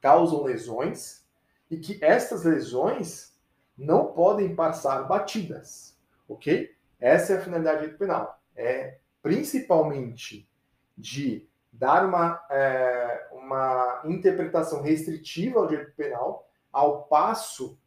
causam 0.00 0.44
lesões 0.44 1.26
e 1.70 1.78
que 1.78 1.98
essas 2.04 2.44
lesões 2.44 3.34
não 3.76 4.12
podem 4.12 4.54
passar 4.54 5.02
batidas, 5.08 5.98
ok? 6.28 6.74
Essa 7.00 7.32
é 7.32 7.36
a 7.38 7.40
finalidade 7.40 7.78
do 7.78 7.80
direito 7.80 7.98
penal. 7.98 8.40
É 8.54 8.98
principalmente 9.22 10.48
de 10.96 11.48
dar 11.78 12.04
uma, 12.04 12.44
é, 12.50 13.28
uma 13.32 14.02
interpretação 14.04 14.82
restritiva 14.82 15.60
ao 15.60 15.66
direito 15.66 15.92
penal, 15.94 16.48
ao 16.72 17.04
passo 17.04 17.78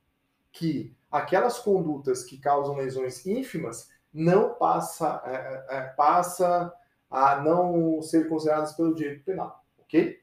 que 0.51 0.95
aquelas 1.11 1.59
condutas 1.59 2.23
que 2.23 2.37
causam 2.37 2.75
lesões 2.75 3.25
ínfimas 3.25 3.89
não 4.13 4.55
passa, 4.55 5.21
é, 5.25 5.33
é, 5.33 5.77
é, 5.77 5.81
passa 5.89 6.73
a 7.09 7.41
não 7.41 8.01
ser 8.01 8.27
consideradas 8.27 8.73
pelo 8.73 8.95
direito 8.95 9.23
penal, 9.23 9.63
ok? 9.79 10.19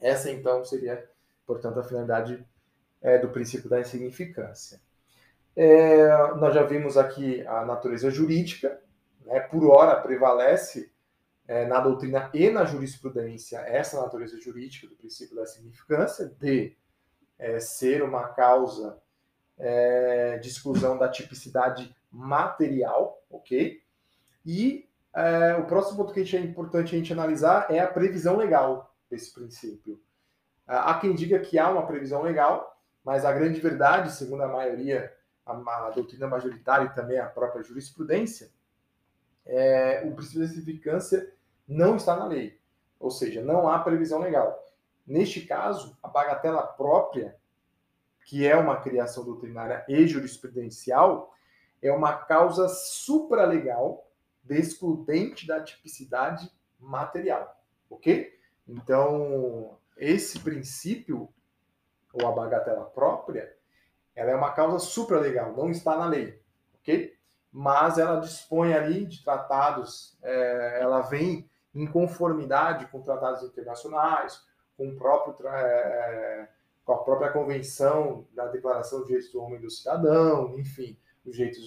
Essa 0.00 0.30
então 0.30 0.64
seria, 0.64 1.08
portanto, 1.46 1.78
a 1.78 1.84
finalidade 1.84 2.44
é, 3.00 3.18
do 3.18 3.28
princípio 3.28 3.68
da 3.68 3.80
insignificância. 3.80 4.80
É, 5.56 6.34
nós 6.34 6.54
já 6.54 6.64
vimos 6.64 6.96
aqui 6.96 7.46
a 7.46 7.64
natureza 7.64 8.10
jurídica, 8.10 8.80
né, 9.24 9.40
por 9.40 9.64
hora 9.70 10.00
prevalece 10.00 10.92
é, 11.46 11.66
na 11.66 11.80
doutrina 11.80 12.30
e 12.32 12.50
na 12.50 12.64
jurisprudência 12.64 13.58
essa 13.58 14.00
natureza 14.00 14.40
jurídica 14.40 14.86
do 14.86 14.96
princípio 14.96 15.36
da 15.36 15.46
significância, 15.46 16.26
de 16.40 16.76
é, 17.38 17.60
ser 17.60 18.02
uma 18.02 18.28
causa 18.28 18.98
é, 19.58 20.38
de 20.38 20.48
exclusão 20.48 20.96
da 20.96 21.08
tipicidade 21.08 21.94
material, 22.10 23.22
ok? 23.30 23.82
E 24.44 24.88
é, 25.14 25.54
o 25.56 25.64
próximo 25.64 25.98
ponto 25.98 26.12
que 26.12 26.36
é 26.36 26.40
importante 26.40 26.94
a 26.94 26.98
gente 26.98 27.12
analisar 27.12 27.70
é 27.70 27.78
a 27.78 27.86
previsão 27.86 28.36
legal 28.36 28.94
desse 29.10 29.32
princípio. 29.32 30.00
Há 30.66 30.98
quem 30.98 31.14
diga 31.14 31.38
que 31.40 31.58
há 31.58 31.70
uma 31.70 31.86
previsão 31.86 32.22
legal, 32.22 32.80
mas 33.04 33.24
a 33.24 33.32
grande 33.32 33.60
verdade, 33.60 34.10
segundo 34.12 34.42
a 34.42 34.48
maioria, 34.48 35.12
a, 35.44 35.52
a 35.52 35.90
doutrina 35.90 36.26
majoritária 36.26 36.86
e 36.86 36.94
também 36.94 37.18
a 37.18 37.26
própria 37.26 37.62
jurisprudência, 37.62 38.50
é, 39.46 40.02
o 40.06 40.14
princípio 40.14 40.40
da 40.40 40.48
significância 40.48 41.32
não 41.66 41.96
está 41.96 42.16
na 42.16 42.26
lei, 42.26 42.58
ou 42.98 43.10
seja, 43.10 43.42
não 43.42 43.68
há 43.68 43.78
previsão 43.78 44.20
legal. 44.20 44.64
Neste 45.06 45.42
caso, 45.42 45.96
a 46.02 46.08
bagatela 46.08 46.62
própria, 46.62 47.36
que 48.24 48.46
é 48.46 48.56
uma 48.56 48.80
criação 48.80 49.24
doutrinária 49.24 49.84
e 49.88 50.06
jurisprudencial, 50.06 51.34
é 51.82 51.92
uma 51.92 52.14
causa 52.14 52.68
supralegal 52.68 54.10
excludente 54.48 55.46
da 55.46 55.62
tipicidade 55.62 56.50
material, 56.78 57.62
ok? 57.88 58.38
Então, 58.66 59.78
esse 59.96 60.40
princípio, 60.40 61.28
ou 62.12 62.26
a 62.26 62.32
bagatela 62.32 62.84
própria, 62.84 63.54
ela 64.14 64.30
é 64.30 64.34
uma 64.34 64.52
causa 64.52 64.78
supralegal, 64.78 65.52
não 65.56 65.70
está 65.70 65.96
na 65.96 66.06
lei, 66.06 66.40
ok? 66.80 67.13
Mas 67.56 67.98
ela 67.98 68.18
dispõe 68.18 68.74
ali 68.74 69.06
de 69.06 69.22
tratados, 69.22 70.18
é, 70.24 70.80
ela 70.80 71.02
vem 71.02 71.48
em 71.72 71.86
conformidade 71.86 72.88
com 72.88 73.00
tratados 73.00 73.44
internacionais, 73.44 74.42
com, 74.76 74.96
próprio, 74.96 75.36
é, 75.46 76.48
com 76.84 76.94
a 76.94 76.98
própria 76.98 77.30
Convenção 77.30 78.26
da 78.34 78.48
Declaração 78.48 78.98
dos 78.98 79.06
Direitos 79.06 79.30
do 79.30 79.40
Homem 79.40 79.60
e 79.60 79.62
do 79.62 79.70
Cidadão, 79.70 80.58
enfim, 80.58 80.98
dos 81.24 81.36
direitos, 81.36 81.62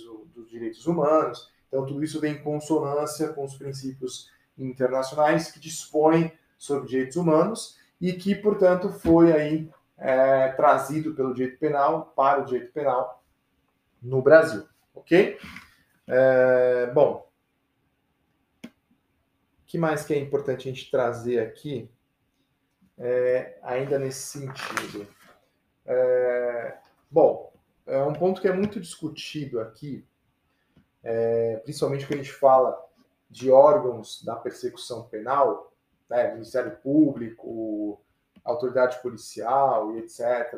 direitos 0.50 0.86
humanos. 0.86 1.50
Então, 1.70 1.86
tudo 1.86 2.04
isso 2.04 2.20
vem 2.20 2.34
em 2.34 2.44
consonância 2.44 3.30
com 3.30 3.46
os 3.46 3.56
princípios 3.56 4.30
internacionais 4.58 5.54
que 5.54 5.60
dispõem 5.60 6.38
sobre 6.58 6.90
direitos 6.90 7.16
humanos 7.16 7.78
e 8.02 8.12
que, 8.12 8.36
portanto, 8.36 8.90
foi 8.90 9.32
aí 9.32 9.72
é, 9.98 10.50
trazido 10.50 11.14
pelo 11.14 11.34
direito 11.34 11.58
penal 11.60 12.12
para 12.14 12.42
o 12.42 12.46
direito 12.46 12.74
penal 12.74 13.24
no 14.02 14.22
Brasil, 14.22 14.68
ok? 14.94 15.40
É, 16.08 16.88
bom, 16.88 17.28
que 19.66 19.78
mais 19.78 20.06
que 20.06 20.14
é 20.14 20.18
importante 20.18 20.68
a 20.68 20.72
gente 20.72 20.90
trazer 20.90 21.40
aqui, 21.40 21.90
é, 22.98 23.60
ainda 23.62 24.00
nesse 24.00 24.40
sentido? 24.40 25.06
É, 25.86 26.78
bom, 27.12 27.54
é 27.86 28.02
um 28.04 28.14
ponto 28.14 28.42
que 28.42 28.48
é 28.48 28.54
muito 28.54 28.80
discutido 28.80 29.60
aqui, 29.60 30.06
é, 31.04 31.58
principalmente 31.58 32.08
quando 32.08 32.20
a 32.20 32.24
gente 32.24 32.34
fala 32.34 32.88
de 33.30 33.52
órgãos 33.52 34.24
da 34.24 34.36
persecução 34.36 35.04
penal, 35.04 35.74
né, 36.10 36.34
Ministério 36.34 36.78
Público, 36.78 38.02
autoridade 38.44 39.02
policial 39.02 39.94
e 39.96 40.00
etc., 40.00 40.54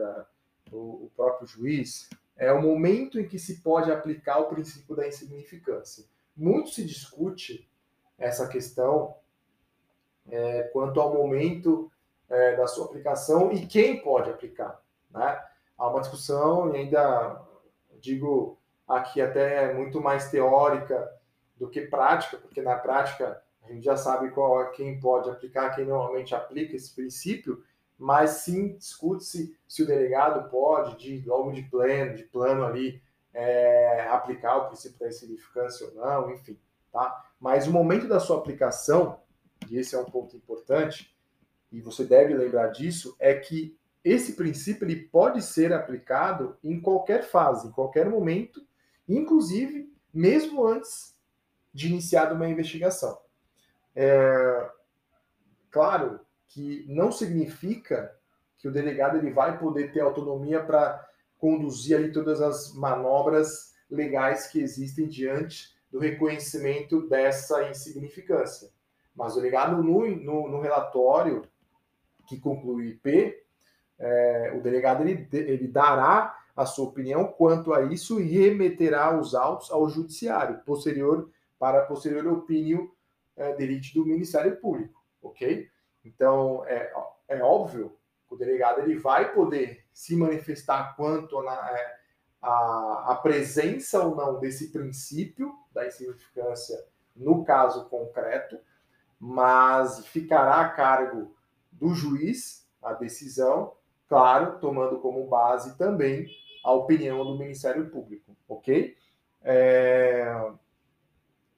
o, 0.71 1.05
o 1.05 1.11
próprio 1.15 1.47
juiz, 1.47 2.07
é 2.39 2.53
o 2.53 2.61
momento 2.61 3.19
em 3.19 3.27
que 3.27 3.37
se 3.37 3.61
pode 3.61 3.91
aplicar 3.91 4.39
o 4.39 4.47
princípio 4.47 4.95
da 4.95 5.05
insignificância. 5.05 6.05
Muito 6.35 6.69
se 6.69 6.85
discute 6.85 7.69
essa 8.17 8.47
questão 8.47 9.15
é, 10.31 10.63
quanto 10.71 11.01
ao 11.01 11.13
momento 11.13 11.91
é, 12.29 12.55
da 12.55 12.65
sua 12.65 12.85
aplicação 12.85 13.51
e 13.51 13.67
quem 13.67 14.01
pode 14.01 14.29
aplicar. 14.29 14.81
Né? 15.11 15.43
Há 15.77 15.89
uma 15.89 15.99
discussão, 15.99 16.73
e 16.73 16.77
ainda 16.77 17.41
digo 17.99 18.57
aqui 18.87 19.21
até 19.21 19.73
muito 19.73 19.99
mais 19.99 20.31
teórica 20.31 21.11
do 21.57 21.69
que 21.69 21.81
prática, 21.81 22.37
porque 22.37 22.61
na 22.61 22.77
prática 22.77 23.43
a 23.63 23.71
gente 23.71 23.83
já 23.83 23.97
sabe 23.97 24.31
qual 24.31 24.61
é 24.61 24.69
quem 24.71 24.97
pode 24.97 25.29
aplicar, 25.29 25.75
quem 25.75 25.85
normalmente 25.85 26.33
aplica 26.33 26.75
esse 26.75 26.95
princípio, 26.95 27.63
mas 27.99 28.29
sim 28.29 28.77
discute-se 28.77 29.57
se 29.67 29.83
o 29.83 29.85
delegado 29.85 30.49
pode, 30.49 30.97
de, 30.97 31.27
logo 31.27 31.51
de 31.51 31.63
plano, 31.63 32.15
de 32.15 32.23
plano 32.23 32.63
ali, 32.63 33.01
é, 33.33 34.07
aplicar 34.09 34.55
o 34.55 34.67
princípio 34.67 34.97
da 34.97 35.09
insignificância 35.09 35.85
ou 35.85 35.95
não, 35.95 36.31
enfim. 36.31 36.57
Tá? 36.93 37.29
Mas 37.37 37.67
o 37.67 37.71
momento 37.71 38.07
da 38.07 38.19
sua 38.19 38.37
aplicação, 38.37 39.19
e 39.69 39.77
esse 39.77 39.95
é 39.95 39.99
um 39.99 40.05
ponto 40.05 40.35
importante, 40.37 41.13
e 41.71 41.81
você 41.81 42.05
deve 42.05 42.33
lembrar 42.33 42.69
disso, 42.69 43.15
é 43.19 43.33
que 43.33 43.77
esse 44.01 44.33
princípio 44.33 44.85
ele 44.85 45.03
pode 45.07 45.41
ser 45.41 45.73
aplicado 45.73 46.57
em 46.63 46.79
qualquer 46.79 47.23
fase, 47.23 47.67
em 47.67 47.71
qualquer 47.71 48.09
momento, 48.09 48.65
inclusive 49.07 49.93
mesmo 50.13 50.65
antes 50.65 51.15
de 51.73 51.89
iniciar 51.89 52.31
uma 52.31 52.47
investigação. 52.47 53.19
É, 53.93 54.71
claro 55.69 56.21
que 56.49 56.85
não 56.87 57.11
significa 57.11 58.13
que 58.57 58.67
o 58.67 58.71
delegado 58.71 59.17
ele 59.17 59.31
vai 59.31 59.57
poder 59.57 59.91
ter 59.91 60.01
autonomia 60.01 60.61
para 60.61 61.07
conduzir 61.37 61.95
ali 61.95 62.11
todas 62.11 62.41
as 62.41 62.73
manobras 62.73 63.73
legais 63.89 64.47
que 64.47 64.59
existem 64.59 65.07
diante 65.07 65.73
do 65.89 65.99
reconhecimento 65.99 67.07
dessa 67.07 67.69
insignificância. 67.69 68.69
Mas 69.15 69.33
o 69.33 69.37
delegado, 69.37 69.81
no, 69.81 70.07
no, 70.07 70.49
no 70.49 70.61
relatório 70.61 71.43
que 72.27 72.39
conclui 72.39 72.75
o 72.75 72.87
IP, 72.89 73.43
é, 73.97 74.53
o 74.55 74.61
delegado 74.61 75.07
ele, 75.07 75.27
ele 75.31 75.67
dará 75.67 76.37
a 76.55 76.65
sua 76.65 76.85
opinião 76.85 77.25
quanto 77.25 77.73
a 77.73 77.83
isso 77.83 78.19
e 78.19 78.23
remeterá 78.23 79.17
os 79.17 79.33
autos 79.33 79.71
ao 79.71 79.89
judiciário, 79.89 80.59
posterior 80.65 81.29
para 81.57 81.85
posterior 81.85 82.27
opinião 82.27 82.91
é, 83.35 83.55
do 83.93 84.05
Ministério 84.05 84.57
Público, 84.57 85.01
ok? 85.21 85.69
Então, 86.03 86.65
é, 86.65 86.91
é 87.27 87.41
óbvio 87.41 87.95
que 88.27 88.35
o 88.35 88.37
delegado 88.37 88.81
ele 88.81 88.97
vai 88.97 89.33
poder 89.33 89.85
se 89.91 90.15
manifestar 90.15 90.95
quanto 90.95 91.41
na, 91.43 91.53
é, 91.53 91.99
a, 92.41 93.05
a 93.09 93.15
presença 93.15 94.03
ou 94.03 94.15
não 94.15 94.39
desse 94.39 94.71
princípio 94.71 95.53
da 95.73 95.85
insignificância 95.85 96.77
no 97.15 97.43
caso 97.43 97.89
concreto, 97.89 98.57
mas 99.19 100.05
ficará 100.07 100.61
a 100.61 100.69
cargo 100.69 101.35
do 101.71 101.93
juiz 101.93 102.67
a 102.81 102.93
decisão, 102.93 103.73
claro, 104.07 104.59
tomando 104.59 104.99
como 104.99 105.27
base 105.27 105.77
também 105.77 106.27
a 106.63 106.71
opinião 106.71 107.23
do 107.25 107.37
Ministério 107.37 107.89
Público, 107.89 108.35
ok? 108.47 108.95
É... 109.41 110.51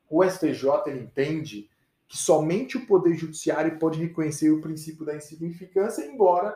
O 0.10 0.24
STJ 0.24 0.91
entende 0.91 1.69
que 2.11 2.17
somente 2.17 2.75
o 2.75 2.85
Poder 2.85 3.13
Judiciário 3.13 3.79
pode 3.79 3.97
reconhecer 3.97 4.51
o 4.51 4.59
princípio 4.59 5.05
da 5.05 5.15
insignificância, 5.15 6.05
embora 6.05 6.53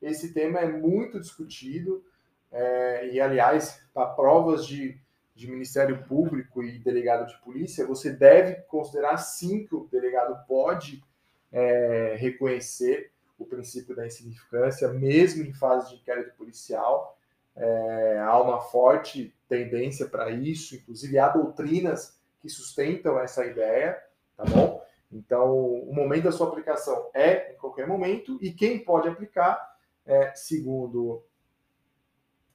esse 0.00 0.32
tema 0.32 0.60
é 0.60 0.66
muito 0.66 1.20
discutido, 1.20 2.02
é, 2.50 3.10
e 3.10 3.20
aliás, 3.20 3.82
para 3.92 4.06
provas 4.06 4.66
de, 4.66 4.98
de 5.34 5.46
Ministério 5.46 6.02
Público 6.04 6.62
e 6.62 6.78
delegado 6.78 7.28
de 7.28 7.38
polícia, 7.42 7.86
você 7.86 8.14
deve 8.14 8.54
considerar 8.62 9.18
sim 9.18 9.66
que 9.66 9.74
o 9.74 9.86
delegado 9.92 10.42
pode 10.46 11.04
é, 11.52 12.16
reconhecer 12.18 13.10
o 13.38 13.44
princípio 13.44 13.94
da 13.94 14.06
insignificância, 14.06 14.88
mesmo 14.88 15.44
em 15.44 15.52
fase 15.52 15.90
de 15.90 15.96
inquérito 15.96 16.34
policial. 16.34 17.18
É, 17.54 18.20
há 18.20 18.40
uma 18.40 18.62
forte 18.62 19.34
tendência 19.50 20.06
para 20.06 20.30
isso, 20.30 20.74
inclusive 20.74 21.18
há 21.18 21.28
doutrinas 21.28 22.18
que 22.40 22.48
sustentam 22.48 23.20
essa 23.20 23.44
ideia, 23.44 24.02
tá 24.34 24.44
bom? 24.44 24.82
Então, 25.14 25.54
o 25.54 25.94
momento 25.94 26.24
da 26.24 26.32
sua 26.32 26.48
aplicação 26.48 27.08
é 27.14 27.52
em 27.52 27.56
qualquer 27.56 27.86
momento, 27.86 28.36
e 28.42 28.52
quem 28.52 28.84
pode 28.84 29.08
aplicar, 29.08 29.76
é, 30.04 30.34
segundo 30.34 31.22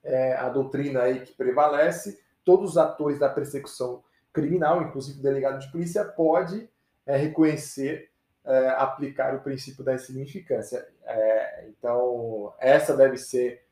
é, 0.04 0.34
a 0.34 0.50
doutrina 0.50 1.04
aí 1.04 1.22
que 1.22 1.34
prevalece, 1.34 2.22
todos 2.44 2.72
os 2.72 2.78
atores 2.78 3.18
da 3.18 3.30
persecução 3.30 4.04
criminal, 4.34 4.82
inclusive 4.82 5.20
o 5.20 5.24
delegado 5.24 5.60
de 5.60 5.72
polícia, 5.72 6.04
pode 6.04 6.70
é, 7.06 7.16
reconhecer, 7.16 8.12
é, 8.46 8.70
aplicar 8.72 9.34
o 9.36 9.42
princípio 9.42 9.84
da 9.84 9.94
insignificância. 9.94 10.86
É, 11.06 11.66
então, 11.70 12.54
essa 12.60 12.96
deve 12.96 13.16
ser 13.16 13.64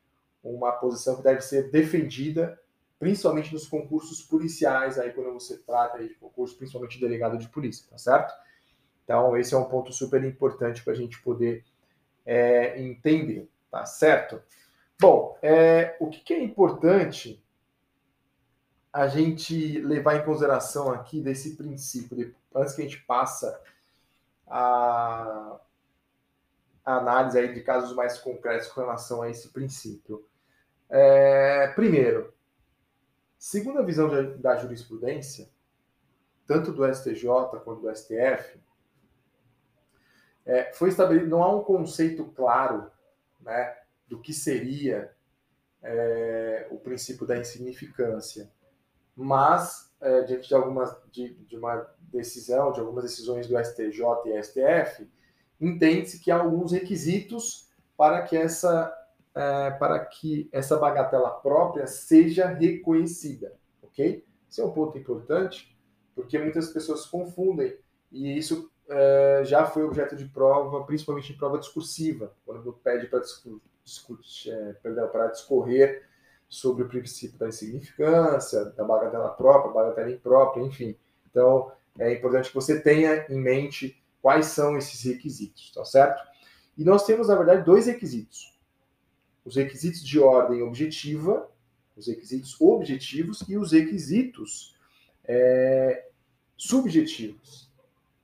uma 0.42 0.72
posição 0.72 1.16
que 1.16 1.22
deve 1.22 1.42
ser 1.42 1.70
defendida, 1.70 2.58
principalmente 2.98 3.52
nos 3.52 3.68
concursos 3.68 4.22
policiais, 4.22 4.98
aí 4.98 5.12
quando 5.12 5.32
você 5.34 5.58
trata 5.58 5.98
de 5.98 6.14
concurso, 6.14 6.56
principalmente 6.56 6.94
de 6.94 7.00
delegado 7.00 7.36
de 7.36 7.48
polícia, 7.48 7.86
tá 7.90 7.98
certo? 7.98 8.32
Então, 9.08 9.34
esse 9.38 9.54
é 9.54 9.56
um 9.56 9.64
ponto 9.64 9.90
super 9.90 10.22
importante 10.22 10.84
para 10.84 10.92
a 10.92 10.96
gente 10.96 11.18
poder 11.22 11.64
é, 12.26 12.78
entender, 12.78 13.50
tá 13.70 13.86
certo? 13.86 14.42
Bom, 15.00 15.38
é, 15.40 15.96
o 15.98 16.10
que, 16.10 16.20
que, 16.20 16.34
é 16.34 16.44
importante 16.44 17.42
a 18.92 19.08
gente 19.08 19.80
levar 19.80 20.16
em 20.16 20.24
consideração 20.26 20.92
aqui 20.92 21.22
desse 21.22 21.56
princípio, 21.56 22.34
antes 22.54 22.74
que 22.74 22.82
a 22.82 22.84
gente 22.84 23.02
passa 23.04 23.58
a, 24.46 25.58
a 26.84 26.96
análise 26.98 27.38
aí 27.38 27.54
de 27.54 27.62
casos 27.62 27.96
mais 27.96 28.18
concretos 28.18 28.68
com 28.68 28.82
relação 28.82 29.22
a 29.22 29.30
esse 29.30 29.48
princípio. 29.48 30.22
É, 30.90 31.68
primeiro, 31.68 32.34
segundo 33.38 33.78
a 33.78 33.84
visão 33.84 34.36
da 34.38 34.58
jurisprudência, 34.58 35.48
tanto 36.46 36.74
do 36.74 36.86
STJ 36.94 37.26
quanto 37.64 37.80
do 37.80 37.96
STF, 37.96 38.67
é, 40.48 40.72
foi 40.72 40.88
estabelecido, 40.88 41.30
não 41.30 41.42
há 41.42 41.54
um 41.54 41.62
conceito 41.62 42.24
claro 42.24 42.90
né, 43.38 43.76
do 44.08 44.18
que 44.18 44.32
seria 44.32 45.12
é, 45.82 46.66
o 46.70 46.78
princípio 46.78 47.26
da 47.26 47.36
insignificância, 47.36 48.50
mas 49.14 49.92
é, 50.00 50.22
diante 50.22 50.48
de 50.48 50.54
algumas 50.54 50.96
de, 51.12 51.34
de, 51.44 51.54
uma 51.54 51.86
decisão, 52.00 52.72
de 52.72 52.80
algumas 52.80 53.04
decisões 53.04 53.46
do 53.46 53.62
STJ 53.62 54.00
e 54.24 54.42
STF, 54.42 55.06
entende-se 55.60 56.18
que 56.18 56.30
há 56.30 56.40
alguns 56.40 56.72
requisitos 56.72 57.68
para 57.94 58.22
que 58.22 58.34
essa 58.34 58.94
é, 59.34 59.70
para 59.72 60.02
que 60.02 60.48
essa 60.50 60.78
bagatela 60.78 61.30
própria 61.30 61.86
seja 61.86 62.46
reconhecida, 62.46 63.54
ok? 63.82 64.24
Esse 64.50 64.62
é 64.62 64.64
um 64.64 64.72
ponto 64.72 64.96
importante, 64.96 65.78
porque 66.14 66.38
muitas 66.38 66.72
pessoas 66.72 67.04
confundem 67.04 67.78
e 68.10 68.38
isso 68.38 68.72
é, 68.88 69.42
já 69.44 69.66
foi 69.66 69.84
objeto 69.84 70.16
de 70.16 70.24
prova, 70.24 70.84
principalmente 70.84 71.32
em 71.32 71.36
prova 71.36 71.58
discursiva, 71.58 72.32
quando 72.44 72.72
pede 72.72 73.06
para 73.06 73.20
para 75.12 75.26
discorrer 75.28 76.06
sobre 76.48 76.82
o 76.82 76.88
princípio 76.88 77.38
da 77.38 77.48
insignificância, 77.48 78.64
da 78.66 78.84
bagatela 78.84 79.28
própria, 79.28 79.72
bagatela 79.72 80.10
imprópria, 80.10 80.64
enfim. 80.64 80.96
Então, 81.30 81.70
é 81.98 82.12
importante 82.12 82.48
que 82.48 82.54
você 82.54 82.80
tenha 82.80 83.26
em 83.28 83.38
mente 83.38 84.02
quais 84.22 84.46
são 84.46 84.76
esses 84.76 85.02
requisitos, 85.04 85.70
tá 85.72 85.84
certo? 85.84 86.22
E 86.76 86.84
nós 86.84 87.04
temos, 87.04 87.28
na 87.28 87.34
verdade, 87.34 87.64
dois 87.64 87.86
requisitos. 87.86 88.56
Os 89.44 89.56
requisitos 89.56 90.02
de 90.02 90.18
ordem 90.18 90.62
objetiva, 90.62 91.50
os 91.96 92.06
requisitos 92.06 92.58
objetivos 92.60 93.42
e 93.48 93.56
os 93.56 93.72
requisitos 93.72 94.76
é, 95.24 96.06
subjetivos 96.56 97.67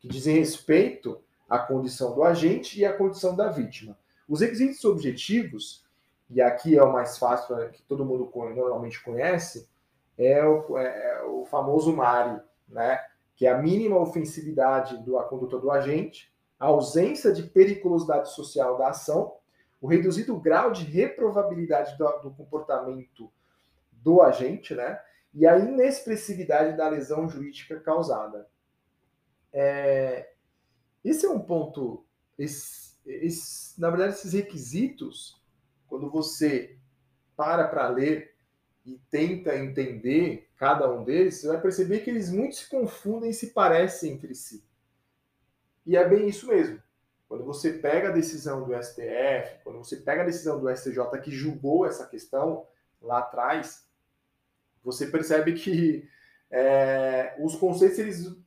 que 0.04 0.08
dizem 0.08 0.36
respeito 0.36 1.18
à 1.48 1.58
condição 1.58 2.14
do 2.14 2.22
agente 2.22 2.78
e 2.78 2.84
à 2.84 2.92
condição 2.92 3.34
da 3.34 3.48
vítima. 3.48 3.98
Os 4.28 4.42
requisitos 4.42 4.84
objetivos, 4.84 5.82
e 6.28 6.42
aqui 6.42 6.76
é 6.76 6.82
o 6.82 6.92
mais 6.92 7.16
fácil, 7.16 7.56
que 7.70 7.82
todo 7.84 8.04
mundo 8.04 8.30
normalmente 8.54 9.02
conhece, 9.02 9.66
é 10.18 10.44
o, 10.44 10.76
é, 10.76 11.20
é 11.20 11.22
o 11.22 11.46
famoso 11.46 11.90
MARI, 11.96 12.38
né? 12.68 13.00
que 13.34 13.46
é 13.46 13.50
a 13.50 13.56
mínima 13.56 13.98
ofensividade 13.98 15.02
da 15.10 15.22
conduta 15.22 15.58
do 15.58 15.70
agente, 15.70 16.30
a 16.60 16.66
ausência 16.66 17.32
de 17.32 17.44
periculosidade 17.44 18.30
social 18.30 18.76
da 18.76 18.88
ação, 18.88 19.36
o 19.80 19.86
reduzido 19.86 20.38
grau 20.38 20.70
de 20.70 20.84
reprovabilidade 20.84 21.96
do, 21.96 22.04
do 22.18 22.30
comportamento 22.30 23.32
do 23.90 24.20
agente, 24.20 24.74
né? 24.74 25.00
e 25.32 25.46
a 25.46 25.58
inexpressividade 25.58 26.76
da 26.76 26.90
lesão 26.90 27.26
jurídica 27.26 27.80
causada. 27.80 28.46
É, 29.56 30.32
esse 31.04 31.24
é 31.24 31.30
um 31.30 31.38
ponto. 31.38 32.04
Esse, 32.36 32.96
esse, 33.06 33.80
na 33.80 33.88
verdade, 33.88 34.14
esses 34.14 34.32
requisitos, 34.32 35.40
quando 35.86 36.10
você 36.10 36.76
para 37.36 37.68
para 37.68 37.88
ler 37.88 38.34
e 38.84 39.00
tenta 39.10 39.56
entender 39.56 40.50
cada 40.56 40.90
um 40.90 41.04
deles, 41.04 41.40
você 41.40 41.48
vai 41.48 41.60
perceber 41.60 42.00
que 42.00 42.10
eles 42.10 42.30
muito 42.30 42.56
se 42.56 42.68
confundem 42.68 43.30
e 43.30 43.34
se 43.34 43.48
parecem 43.48 44.12
entre 44.12 44.34
si. 44.34 44.64
E 45.86 45.96
é 45.96 46.06
bem 46.06 46.28
isso 46.28 46.48
mesmo. 46.48 46.82
Quando 47.28 47.44
você 47.44 47.72
pega 47.72 48.08
a 48.08 48.12
decisão 48.12 48.64
do 48.64 48.74
STF, 48.74 49.62
quando 49.62 49.78
você 49.78 49.96
pega 49.96 50.22
a 50.22 50.26
decisão 50.26 50.60
do 50.60 50.74
STJ 50.74 50.98
que 51.22 51.30
julgou 51.30 51.86
essa 51.86 52.06
questão 52.06 52.66
lá 53.00 53.18
atrás, 53.20 53.86
você 54.82 55.06
percebe 55.06 55.54
que 55.54 56.08
é, 56.50 57.36
os 57.40 57.56
conceitos 57.56 57.98
eles 57.98 58.43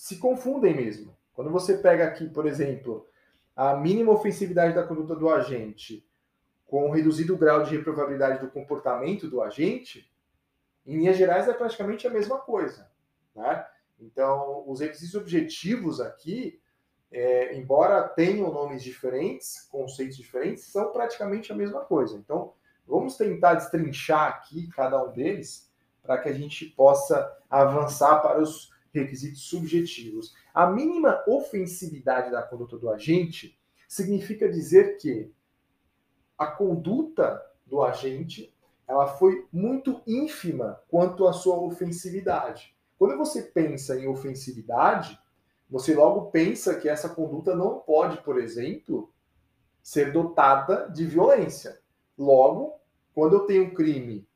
se 0.00 0.16
confundem 0.16 0.74
mesmo. 0.74 1.14
Quando 1.34 1.50
você 1.50 1.76
pega 1.76 2.06
aqui, 2.06 2.26
por 2.26 2.46
exemplo, 2.46 3.06
a 3.54 3.76
mínima 3.76 4.10
ofensividade 4.10 4.74
da 4.74 4.82
conduta 4.82 5.14
do 5.14 5.28
agente 5.28 6.08
com 6.66 6.88
o 6.88 6.90
reduzido 6.90 7.36
grau 7.36 7.64
de 7.64 7.76
reprovabilidade 7.76 8.40
do 8.40 8.50
comportamento 8.50 9.28
do 9.28 9.42
agente, 9.42 10.10
em 10.86 10.96
linhas 10.96 11.18
gerais 11.18 11.46
é 11.48 11.52
praticamente 11.52 12.06
a 12.06 12.10
mesma 12.10 12.38
coisa. 12.38 12.90
Né? 13.36 13.66
Então, 14.00 14.64
os 14.66 14.80
requisitos 14.80 15.14
objetivos 15.16 16.00
aqui, 16.00 16.58
é, 17.12 17.54
embora 17.54 18.08
tenham 18.08 18.50
nomes 18.50 18.82
diferentes, 18.82 19.68
conceitos 19.70 20.16
diferentes, 20.16 20.64
são 20.64 20.92
praticamente 20.92 21.52
a 21.52 21.54
mesma 21.54 21.80
coisa. 21.80 22.16
Então, 22.16 22.54
vamos 22.86 23.18
tentar 23.18 23.52
destrinchar 23.52 24.28
aqui 24.28 24.66
cada 24.68 25.04
um 25.04 25.12
deles 25.12 25.70
para 26.02 26.16
que 26.16 26.30
a 26.30 26.32
gente 26.32 26.64
possa 26.64 27.36
avançar 27.50 28.22
para 28.22 28.40
os 28.40 28.70
requisitos 28.92 29.42
subjetivos. 29.42 30.34
A 30.52 30.66
mínima 30.66 31.22
ofensividade 31.26 32.30
da 32.30 32.42
conduta 32.42 32.76
do 32.76 32.90
agente 32.90 33.58
significa 33.88 34.48
dizer 34.48 34.96
que 34.96 35.32
a 36.36 36.46
conduta 36.46 37.40
do 37.66 37.82
agente 37.82 38.54
ela 38.86 39.06
foi 39.06 39.46
muito 39.52 40.02
ínfima 40.06 40.80
quanto 40.88 41.26
à 41.28 41.32
sua 41.32 41.56
ofensividade. 41.56 42.76
Quando 42.98 43.16
você 43.16 43.42
pensa 43.42 43.98
em 43.98 44.08
ofensividade, 44.08 45.18
você 45.70 45.94
logo 45.94 46.30
pensa 46.32 46.74
que 46.74 46.88
essa 46.88 47.08
conduta 47.08 47.54
não 47.54 47.78
pode, 47.78 48.20
por 48.22 48.38
exemplo, 48.38 49.12
ser 49.82 50.12
dotada 50.12 50.88
de 50.90 51.06
violência. 51.06 51.80
Logo, 52.18 52.74
quando 53.14 53.36
eu 53.36 53.40
tenho 53.46 53.64
um 53.66 53.74
crime 53.74 54.28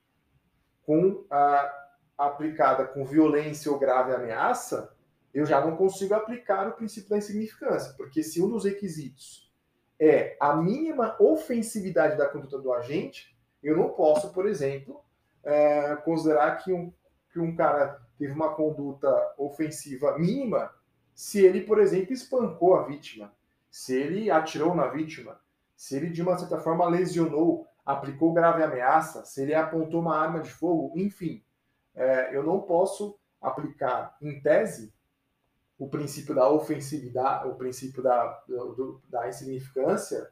com 0.87 1.25
a, 1.29 1.84
aplicada 2.17 2.85
com 2.87 3.05
violência 3.05 3.71
ou 3.71 3.79
grave 3.79 4.13
ameaça, 4.13 4.95
eu 5.33 5.45
já 5.45 5.61
não 5.61 5.77
consigo 5.77 6.15
aplicar 6.15 6.69
o 6.69 6.73
princípio 6.73 7.11
da 7.11 7.19
insignificância, 7.19 7.93
porque 7.97 8.23
se 8.23 8.41
um 8.41 8.49
dos 8.49 8.65
requisitos 8.65 9.53
é 9.99 10.37
a 10.41 10.55
mínima 10.57 11.17
ofensividade 11.21 12.17
da 12.17 12.29
conduta 12.29 12.59
do 12.59 12.73
agente, 12.73 13.37
eu 13.63 13.77
não 13.77 13.91
posso, 13.91 14.33
por 14.33 14.47
exemplo, 14.47 15.03
é, 15.43 15.97
considerar 15.97 16.57
que 16.59 16.73
um, 16.73 16.93
que 17.33 17.41
um 17.41 17.55
cara 17.55 18.01
teve 18.19 18.33
uma 18.33 18.55
conduta 18.55 19.09
ofensiva 19.37 20.19
mínima 20.19 20.71
se 21.15 21.45
ele, 21.45 21.61
por 21.61 21.81
exemplo, 21.81 22.13
espancou 22.13 22.75
a 22.75 22.83
vítima, 22.83 23.33
se 23.71 23.95
ele 23.97 24.31
atirou 24.31 24.75
na 24.75 24.89
vítima, 24.89 25.39
se 25.77 25.97
ele, 25.97 26.11
de 26.11 26.23
uma 26.23 26.37
certa 26.37 26.59
forma, 26.59 26.89
lesionou, 26.89 27.67
aplicou 27.85 28.33
grave 28.33 28.63
ameaça, 28.63 29.25
se 29.25 29.43
ele 29.43 29.55
apontou 29.55 30.01
uma 30.01 30.17
arma 30.17 30.41
de 30.41 30.51
fogo, 30.51 30.93
enfim. 30.97 31.43
É, 31.95 32.37
eu 32.37 32.43
não 32.43 32.61
posso 32.61 33.19
aplicar, 33.41 34.17
em 34.21 34.41
tese, 34.41 34.93
o 35.79 35.89
princípio 35.89 36.35
da 36.35 36.49
ofensividade, 36.49 37.49
o 37.49 37.55
princípio 37.55 38.03
da, 38.03 38.27
do, 38.47 39.03
da 39.09 39.29
insignificância 39.29 40.31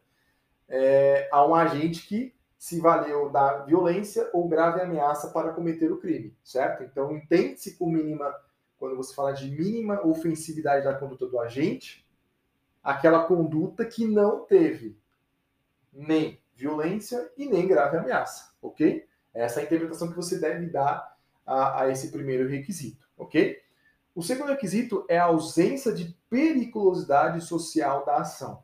é, 0.68 1.28
a 1.30 1.44
um 1.44 1.54
agente 1.54 2.06
que 2.06 2.34
se 2.56 2.80
valeu 2.80 3.28
da 3.28 3.64
violência 3.64 4.30
ou 4.32 4.48
grave 4.48 4.80
ameaça 4.80 5.30
para 5.30 5.52
cometer 5.52 5.90
o 5.90 5.98
crime, 5.98 6.36
certo? 6.44 6.84
Então, 6.84 7.14
entende-se 7.14 7.76
com 7.76 7.90
mínima, 7.90 8.32
quando 8.78 8.96
você 8.96 9.12
fala 9.14 9.32
de 9.32 9.50
mínima 9.50 10.06
ofensividade 10.06 10.84
da 10.84 10.94
conduta 10.94 11.26
do 11.26 11.40
agente, 11.40 12.08
aquela 12.82 13.24
conduta 13.24 13.84
que 13.84 14.06
não 14.06 14.44
teve 14.44 14.96
nem 15.92 16.40
violência 16.54 17.30
e 17.36 17.46
nem 17.46 17.66
grave 17.66 17.96
ameaça, 17.96 18.54
ok? 18.62 19.06
Essa 19.34 19.58
é 19.58 19.62
a 19.62 19.66
interpretação 19.66 20.08
que 20.08 20.16
você 20.16 20.38
deve 20.38 20.66
dar 20.66 21.11
a, 21.46 21.82
a 21.82 21.90
esse 21.90 22.10
primeiro 22.10 22.48
requisito, 22.48 23.06
ok? 23.16 23.60
O 24.14 24.22
segundo 24.22 24.50
requisito 24.50 25.04
é 25.08 25.18
a 25.18 25.24
ausência 25.24 25.92
de 25.92 26.16
periculosidade 26.28 27.40
social 27.42 28.04
da 28.04 28.18
ação. 28.18 28.62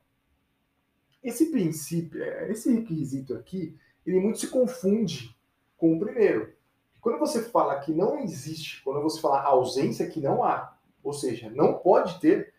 Esse 1.23 1.47
princípio, 1.51 2.23
é, 2.23 2.51
esse 2.51 2.73
requisito 2.73 3.35
aqui, 3.35 3.79
ele 4.07 4.21
muito 4.21 4.39
se 4.39 4.49
confunde 4.49 5.37
com 5.77 5.97
o 5.97 5.99
primeiro. 5.99 6.53
Quando 7.01 7.19
você 7.19 7.43
fala 7.43 7.79
que 7.81 7.93
não 7.93 8.19
existe, 8.19 8.83
quando 8.83 9.03
você 9.03 9.21
fala 9.21 9.43
ausência, 9.43 10.09
que 10.09 10.21
não 10.21 10.45
há, 10.45 10.77
ou 11.03 11.13
seja, 11.13 11.51
não 11.51 11.75
pode 11.75 12.21
ter 12.21 12.53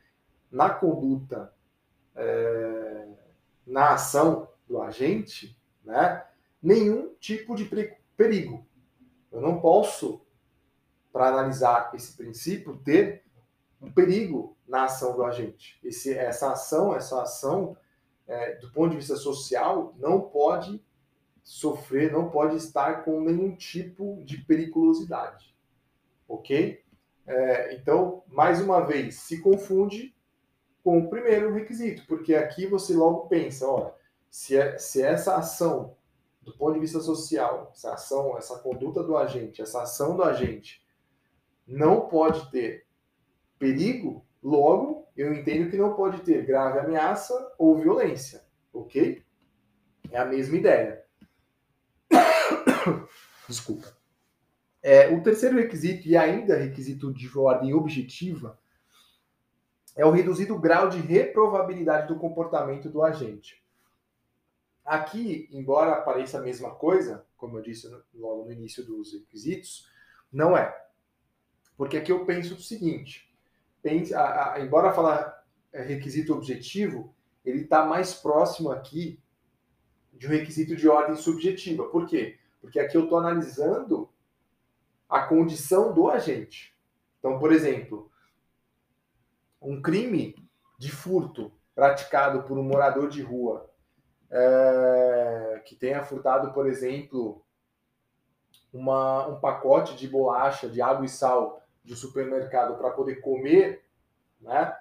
na 0.51 0.69
conduta, 0.69 1.53
é, 2.15 3.07
na 3.65 3.93
ação 3.93 4.47
do 4.67 4.81
agente, 4.81 5.55
né, 5.83 6.25
nenhum 6.61 7.13
tipo 7.19 7.55
de 7.55 7.69
perigo. 8.15 8.65
Eu 9.31 9.41
não 9.41 9.59
posso 9.59 10.21
para 11.11 11.27
analisar 11.27 11.91
esse 11.93 12.15
princípio, 12.15 12.77
ter 12.77 13.23
um 13.81 13.91
perigo 13.91 14.55
na 14.67 14.83
ação 14.85 15.15
do 15.15 15.23
agente. 15.23 15.79
Esse, 15.83 16.13
essa 16.15 16.51
ação, 16.51 16.95
essa 16.95 17.21
ação, 17.21 17.75
é, 18.27 18.55
do 18.55 18.71
ponto 18.71 18.91
de 18.91 18.97
vista 18.97 19.15
social, 19.15 19.95
não 19.97 20.21
pode 20.21 20.83
sofrer, 21.43 22.11
não 22.11 22.29
pode 22.29 22.57
estar 22.57 23.03
com 23.03 23.19
nenhum 23.21 23.55
tipo 23.55 24.21
de 24.23 24.37
periculosidade. 24.37 25.55
Ok? 26.27 26.83
É, 27.25 27.73
então, 27.75 28.23
mais 28.27 28.61
uma 28.61 28.81
vez, 28.81 29.15
se 29.15 29.41
confunde 29.41 30.15
com 30.83 30.99
o 30.99 31.09
primeiro 31.09 31.53
requisito, 31.53 32.05
porque 32.07 32.35
aqui 32.35 32.65
você 32.65 32.93
logo 32.93 33.27
pensa, 33.27 33.67
olha, 33.67 33.93
se, 34.29 34.55
é, 34.55 34.77
se 34.77 35.01
essa 35.01 35.35
ação, 35.35 35.95
do 36.49 36.57
ponto 36.57 36.73
de 36.73 36.79
vista 36.79 36.99
social, 36.99 37.71
essa 37.73 37.93
ação, 37.93 38.37
essa 38.37 38.57
conduta 38.59 39.03
do 39.03 39.15
agente, 39.15 39.61
essa 39.61 39.83
ação 39.83 40.15
do 40.15 40.23
agente 40.23 40.83
não 41.67 42.07
pode 42.07 42.49
ter 42.49 42.87
perigo, 43.57 44.25
logo 44.41 45.07
eu 45.15 45.33
entendo 45.33 45.69
que 45.69 45.77
não 45.77 45.93
pode 45.93 46.21
ter 46.21 46.45
grave 46.45 46.79
ameaça 46.79 47.53
ou 47.57 47.77
violência, 47.77 48.43
ok? 48.73 49.23
É 50.11 50.17
a 50.17 50.25
mesma 50.25 50.57
ideia. 50.57 51.05
Desculpa. 53.47 53.95
É, 54.81 55.09
o 55.09 55.21
terceiro 55.21 55.57
requisito, 55.57 56.07
e 56.07 56.15
ainda 56.15 56.55
requisito 56.55 57.13
de 57.13 57.37
ordem 57.37 57.73
objetiva, 57.73 58.57
é 59.95 60.05
o 60.05 60.11
reduzido 60.11 60.57
grau 60.57 60.89
de 60.89 60.99
reprovabilidade 60.99 62.07
do 62.07 62.17
comportamento 62.17 62.89
do 62.89 63.03
agente. 63.03 63.61
Aqui, 64.89 65.47
embora 65.51 66.01
pareça 66.01 66.39
a 66.39 66.41
mesma 66.41 66.71
coisa, 66.71 67.23
como 67.37 67.59
eu 67.59 67.61
disse 67.61 67.87
logo 68.11 68.45
no 68.45 68.51
início 68.51 68.83
dos 68.83 69.13
requisitos, 69.13 69.87
não 70.33 70.57
é. 70.57 70.75
Porque 71.77 71.95
aqui 71.95 72.11
eu 72.11 72.25
penso 72.25 72.55
o 72.55 72.59
seguinte: 72.59 73.31
pense, 73.83 74.15
a, 74.15 74.53
a, 74.53 74.59
embora 74.59 74.91
falar 74.91 75.45
é, 75.71 75.83
requisito 75.83 76.33
objetivo, 76.33 77.13
ele 77.45 77.61
está 77.61 77.85
mais 77.85 78.15
próximo 78.15 78.71
aqui 78.71 79.21
de 80.11 80.25
um 80.25 80.31
requisito 80.31 80.75
de 80.75 80.89
ordem 80.89 81.15
subjetiva. 81.15 81.87
Por 81.87 82.07
quê? 82.07 82.39
Porque 82.59 82.79
aqui 82.79 82.97
eu 82.97 83.03
estou 83.03 83.19
analisando 83.19 84.09
a 85.07 85.21
condição 85.21 85.93
do 85.93 86.09
agente. 86.09 86.75
Então, 87.19 87.37
por 87.37 87.51
exemplo, 87.51 88.11
um 89.61 89.79
crime 89.79 90.35
de 90.79 90.91
furto 90.91 91.51
praticado 91.75 92.41
por 92.41 92.57
um 92.57 92.63
morador 92.63 93.07
de 93.07 93.21
rua 93.21 93.68
é, 94.31 95.61
que 95.65 95.75
tenha 95.75 96.03
furtado, 96.03 96.53
por 96.53 96.67
exemplo, 96.67 97.43
uma, 98.71 99.27
um 99.27 99.39
pacote 99.39 99.95
de 99.95 100.07
bolacha 100.07 100.69
de 100.69 100.81
água 100.81 101.05
e 101.05 101.09
sal 101.09 101.61
de 101.83 101.95
supermercado 101.95 102.77
para 102.77 102.91
poder 102.91 103.15
comer, 103.21 103.85
né, 104.39 104.75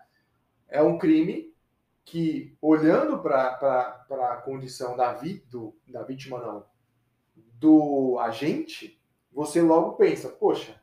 é 0.68 0.82
um 0.82 0.98
crime 0.98 1.54
que, 2.04 2.56
olhando 2.61 3.20
para 3.20 4.06
a 4.11 4.42
condição 4.44 4.96
da, 4.96 5.12
vi, 5.12 5.40
do, 5.50 5.76
da 5.87 6.02
vítima, 6.02 6.38
não, 6.38 6.66
do 7.37 8.18
agente, 8.18 9.00
você 9.32 9.61
logo 9.61 9.92
pensa, 9.92 10.28
poxa, 10.28 10.80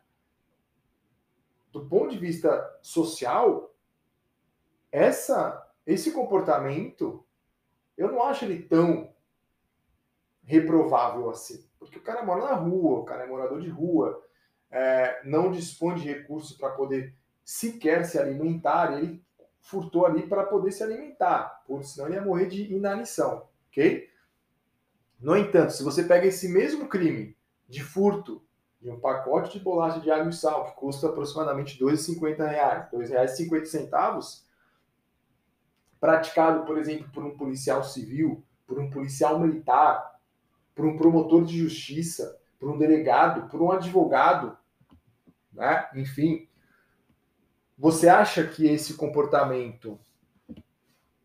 do 1.71 1.85
ponto 1.87 2.11
de 2.11 2.17
vista 2.17 2.79
social, 2.81 3.73
essa, 4.91 5.67
esse 5.85 6.11
comportamento, 6.11 7.25
eu 7.97 8.11
não 8.11 8.23
acho 8.23 8.45
ele 8.45 8.63
tão 8.63 9.13
reprovável 10.43 11.29
assim. 11.29 11.65
Porque 11.79 11.97
o 11.97 12.03
cara 12.03 12.23
mora 12.23 12.45
na 12.45 12.53
rua, 12.53 12.99
o 12.99 13.05
cara 13.05 13.23
é 13.23 13.27
morador 13.27 13.61
de 13.61 13.69
rua, 13.69 14.23
é, 14.71 15.21
não 15.23 15.51
dispõe 15.51 15.95
de 15.95 16.03
recursos 16.03 16.57
para 16.57 16.69
poder 16.69 17.15
sequer 17.43 18.05
se 18.05 18.17
alimentar, 18.17 18.97
ele 18.97 19.23
furtou 19.59 20.05
ali 20.05 20.27
para 20.27 20.43
poder 20.43 20.71
se 20.71 20.83
alimentar, 20.83 21.63
porque 21.65 21.85
senão 21.85 22.07
ele 22.07 22.15
ia 22.15 22.21
morrer 22.21 22.47
de 22.47 22.73
inanição, 22.73 23.47
ok? 23.69 24.09
No 25.19 25.35
entanto, 25.35 25.73
se 25.73 25.83
você 25.83 26.03
pega 26.03 26.27
esse 26.27 26.47
mesmo 26.47 26.87
crime 26.87 27.35
de 27.67 27.83
furto 27.83 28.43
de 28.81 28.91
um 28.91 28.99
pacote 28.99 29.57
de 29.57 29.63
bolacha 29.63 29.99
de 29.99 30.11
água 30.11 30.29
e 30.29 30.33
sal, 30.33 30.65
que 30.65 30.75
custa 30.75 31.07
aproximadamente 31.07 31.83
R$ 31.83 31.91
2,50, 31.91 32.89
R$ 32.91 32.97
2,50, 32.97 34.44
praticado, 36.05 36.65
por 36.65 36.77
exemplo, 36.77 37.09
por 37.11 37.25
um 37.25 37.35
policial 37.35 37.83
civil, 37.83 38.43
por 38.67 38.79
um 38.79 38.91
policial 38.91 39.39
militar, 39.39 40.19
por 40.75 40.85
um 40.85 40.95
promotor 40.95 41.43
de 41.43 41.57
justiça, 41.57 42.39
por 42.59 42.69
um 42.69 42.77
delegado, 42.77 43.49
por 43.49 43.59
um 43.59 43.71
advogado, 43.71 44.55
né? 45.51 45.89
enfim. 45.95 46.47
Você 47.75 48.07
acha 48.07 48.45
que 48.45 48.67
esse 48.67 48.93
comportamento 48.93 49.99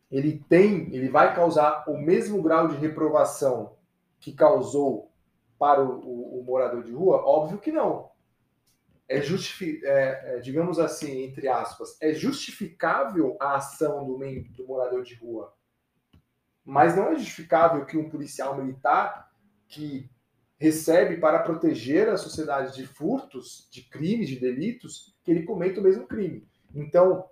ele 0.09 0.43
tem, 0.49 0.93
ele 0.95 1.09
vai 1.09 1.35
causar 1.35 1.87
o 1.87 1.95
mesmo 1.95 2.41
grau 2.41 2.67
de 2.67 2.75
reprovação 2.75 3.75
que 4.19 4.33
causou 4.33 5.11
para 5.59 5.83
o, 5.83 5.99
o, 5.99 6.39
o 6.39 6.43
morador 6.43 6.83
de 6.83 6.91
rua? 6.91 7.23
Óbvio 7.23 7.59
que 7.59 7.71
não. 7.71 8.09
É, 9.11 9.21
justifi 9.21 9.81
é, 9.83 10.35
é, 10.35 10.39
digamos 10.39 10.79
assim, 10.79 11.23
entre 11.23 11.49
aspas, 11.49 11.97
é 12.01 12.13
justificável 12.13 13.35
a 13.41 13.55
ação 13.55 14.05
do, 14.05 14.17
do 14.17 14.65
morador 14.65 15.03
de 15.03 15.15
rua, 15.15 15.53
mas 16.63 16.95
não 16.95 17.09
é 17.09 17.17
justificável 17.17 17.85
que 17.85 17.97
um 17.97 18.09
policial 18.09 18.55
militar 18.55 19.29
que 19.67 20.09
recebe 20.57 21.17
para 21.17 21.39
proteger 21.39 22.07
a 22.07 22.15
sociedade 22.15 22.73
de 22.73 22.87
furtos, 22.87 23.67
de 23.69 23.81
crimes, 23.81 24.29
de 24.29 24.39
delitos, 24.39 25.13
que 25.23 25.31
ele 25.31 25.43
cometa 25.43 25.81
o 25.81 25.83
mesmo 25.83 26.07
crime. 26.07 26.47
Então, 26.73 27.27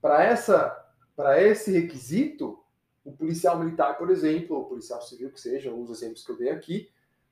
para 0.00 0.24
essa 0.24 0.78
para 1.14 1.42
esse 1.42 1.70
requisito, 1.70 2.58
o 3.04 3.12
policial 3.12 3.58
militar, 3.58 3.98
por 3.98 4.10
exemplo, 4.10 4.56
ou 4.56 4.64
policial 4.64 5.02
civil 5.02 5.30
que 5.30 5.38
seja, 5.38 5.70
os 5.70 5.90
exemplos 5.90 6.24
que 6.24 6.32
eu 6.32 6.38
dei 6.38 6.48
aqui, 6.48 6.90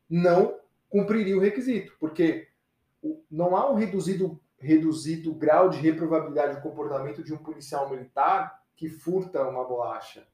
não 0.08 0.60
cumpriria 0.90 1.36
o 1.36 1.40
requisito, 1.40 1.96
porque 1.98 2.49
não 3.30 3.56
há 3.56 3.70
um 3.70 3.74
reduzido, 3.74 4.40
reduzido 4.58 5.34
grau 5.34 5.68
de 5.68 5.78
reprovabilidade 5.78 6.56
do 6.56 6.62
comportamento 6.62 7.22
de 7.22 7.32
um 7.32 7.38
policial 7.38 7.88
militar 7.88 8.62
que 8.76 8.88
furta 8.88 9.46
uma 9.48 9.64
bolacha. 9.64 10.26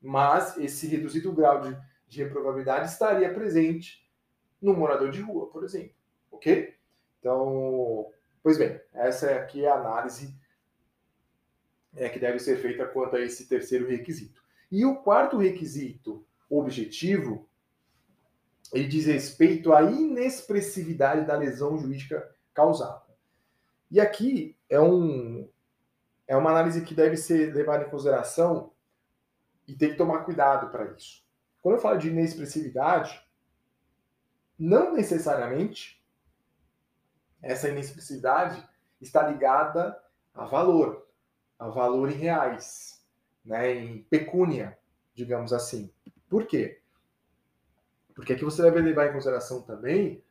Mas 0.00 0.56
esse 0.56 0.86
reduzido 0.86 1.32
grau 1.32 1.60
de, 1.60 1.76
de 2.08 2.22
reprovabilidade 2.22 2.90
estaria 2.90 3.32
presente 3.32 4.08
no 4.60 4.74
morador 4.74 5.10
de 5.10 5.20
rua, 5.20 5.50
por 5.50 5.64
exemplo. 5.64 5.94
Ok? 6.30 6.74
Então, 7.18 8.10
pois 8.42 8.58
bem, 8.58 8.80
essa 8.92 9.30
aqui 9.36 9.64
é 9.64 9.68
a 9.68 9.74
análise 9.74 10.36
é, 11.94 12.08
que 12.08 12.18
deve 12.18 12.38
ser 12.38 12.56
feita 12.56 12.86
quanto 12.86 13.16
a 13.16 13.20
esse 13.20 13.48
terceiro 13.48 13.88
requisito. 13.88 14.42
E 14.70 14.84
o 14.84 14.96
quarto 14.96 15.36
requisito 15.36 16.24
objetivo 16.48 17.48
ele 18.72 18.88
diz 18.88 19.06
respeito 19.06 19.72
à 19.72 19.82
inexpressividade 19.82 21.26
da 21.26 21.36
lesão 21.36 21.76
jurídica 21.76 22.34
causada. 22.54 23.02
E 23.90 24.00
aqui 24.00 24.56
é, 24.68 24.80
um, 24.80 25.48
é 26.26 26.36
uma 26.36 26.50
análise 26.50 26.82
que 26.82 26.94
deve 26.94 27.16
ser 27.16 27.54
levada 27.54 27.84
em 27.84 27.90
consideração 27.90 28.72
e 29.68 29.74
tem 29.74 29.90
que 29.90 29.96
tomar 29.96 30.24
cuidado 30.24 30.70
para 30.70 30.90
isso. 30.92 31.22
Quando 31.60 31.76
eu 31.76 31.80
falo 31.80 31.98
de 31.98 32.08
inexpressividade, 32.08 33.22
não 34.58 34.94
necessariamente 34.94 36.02
essa 37.42 37.68
inexpressividade 37.68 38.66
está 39.00 39.28
ligada 39.28 40.00
a 40.34 40.44
valor, 40.46 41.06
a 41.58 41.68
valor 41.68 42.10
em 42.10 42.14
reais, 42.14 43.04
né, 43.44 43.74
em 43.74 44.02
pecúnia, 44.04 44.78
digamos 45.14 45.52
assim. 45.52 45.92
Por 46.28 46.46
quê? 46.46 46.81
Porque 48.22 48.34
aqui 48.34 48.44
você 48.44 48.62
deve 48.62 48.80
levar 48.80 49.08
em 49.08 49.12
consideração 49.12 49.62
também 49.62 50.22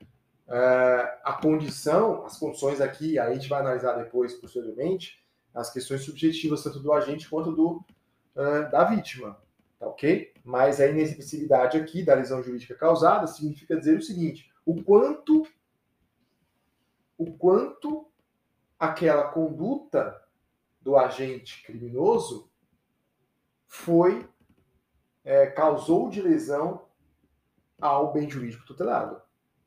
uh, 0.48 1.20
a 1.26 1.38
condição, 1.42 2.26
as 2.26 2.38
condições 2.38 2.80
aqui, 2.80 3.20
aí 3.20 3.32
a 3.32 3.34
gente 3.34 3.50
vai 3.50 3.60
analisar 3.60 3.98
depois, 3.98 4.34
posteriormente, 4.34 5.22
as 5.54 5.74
questões 5.74 6.06
subjetivas, 6.06 6.64
tanto 6.64 6.80
do 6.80 6.94
agente 6.94 7.30
quanto 7.30 7.52
do, 7.52 7.84
uh, 8.34 8.72
da 8.72 8.86
vítima. 8.86 9.38
Tá 9.78 9.88
ok? 9.88 10.32
Mas 10.42 10.80
a 10.80 10.88
inexigibilidade 10.88 11.78
aqui 11.78 12.02
da 12.02 12.14
lesão 12.16 12.42
jurídica 12.42 12.76
causada 12.76 13.28
significa 13.28 13.76
dizer 13.76 13.98
o 13.98 14.02
seguinte: 14.02 14.50
o 14.66 14.82
quanto, 14.82 15.46
o 17.18 17.34
quanto 17.34 18.10
aquela 18.80 19.26
conduta 19.26 20.18
do 20.80 20.96
agente 20.96 21.62
criminoso 21.66 22.50
foi 23.68 24.26
é, 25.26 25.48
causou 25.48 26.10
de 26.10 26.22
lesão 26.22 26.90
ao 27.82 28.14
bem 28.14 28.30
jurídico 28.30 28.66
tutelado. 28.66 29.22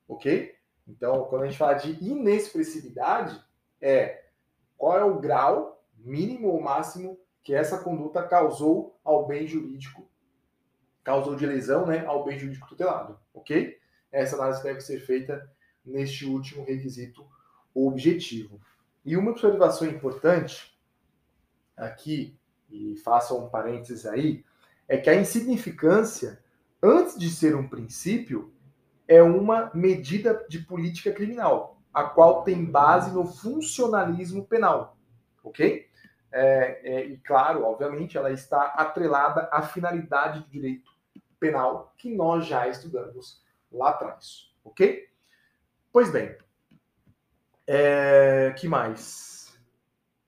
Ok? 0.09 0.55
Então, 0.87 1.25
quando 1.25 1.43
a 1.43 1.47
gente 1.47 1.59
fala 1.59 1.75
de 1.75 1.93
inexpressividade, 2.03 3.43
é 3.81 4.25
qual 4.77 4.99
é 4.99 5.05
o 5.05 5.19
grau 5.19 5.85
mínimo 5.99 6.49
ou 6.49 6.61
máximo 6.61 7.19
que 7.43 7.55
essa 7.55 7.79
conduta 7.79 8.23
causou 8.23 8.99
ao 9.05 9.27
bem 9.27 9.47
jurídico, 9.47 10.09
causou 11.03 11.35
de 11.35 11.47
lesão 11.47 11.87
né, 11.87 12.05
ao 12.07 12.25
bem 12.25 12.39
jurídico 12.39 12.69
tutelado. 12.69 13.19
Ok? 13.33 13.79
Essa 14.13 14.37
análise 14.37 14.63
deve 14.63 14.81
ser 14.81 15.01
feita 15.01 15.51
neste 15.85 16.25
último 16.25 16.65
requisito 16.65 17.27
objetivo. 17.75 18.61
E 19.05 19.17
uma 19.17 19.33
observação 19.33 19.89
importante 19.89 20.79
aqui, 21.77 22.39
e 22.71 22.97
façam 22.97 23.45
um 23.45 23.51
parênteses 23.51 24.07
aí, 24.07 24.45
é 24.89 24.97
que 24.97 25.11
a 25.11 25.15
insignificância 25.15 26.43
antes 26.85 27.19
de 27.19 27.31
ser 27.31 27.57
um 27.57 27.67
princípio, 27.67 28.53
é 29.09 29.23
uma 29.23 29.71
medida 29.75 30.45
de 30.49 30.59
política 30.59 31.11
criminal, 31.11 31.81
a 31.93 32.05
qual 32.05 32.45
tem 32.45 32.63
base 32.63 33.13
no 33.13 33.27
funcionalismo 33.27 34.45
penal, 34.45 34.99
ok? 35.43 35.89
É, 36.31 36.81
é, 36.83 37.07
e 37.07 37.17
claro, 37.19 37.65
obviamente, 37.65 38.19
ela 38.19 38.31
está 38.31 38.65
atrelada 38.77 39.49
à 39.51 39.63
finalidade 39.63 40.41
do 40.41 40.51
direito 40.51 40.93
penal 41.41 41.95
que 41.97 42.15
nós 42.15 42.47
já 42.47 42.69
estudamos 42.69 43.43
lá 43.73 43.91
atrás, 43.91 44.53
ok? 44.63 45.09
Pois 45.93 46.11
bem, 46.11 46.37
é, 47.67 48.55
que 48.59 48.69
mais? 48.69 49.57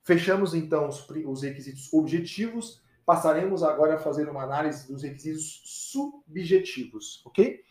Fechamos 0.03 0.55
então 0.55 0.87
os, 0.87 1.07
os 1.09 1.41
requisitos 1.43 1.91
objetivos 1.93 2.81
Passaremos 3.07 3.63
agora 3.63 3.95
a 3.95 3.99
fazer 3.99 4.27
uma 4.27 4.43
análise 4.43 4.85
dos 4.85 5.01
requisitos 5.01 5.61
subjetivos, 5.63 7.25
ok? 7.25 7.63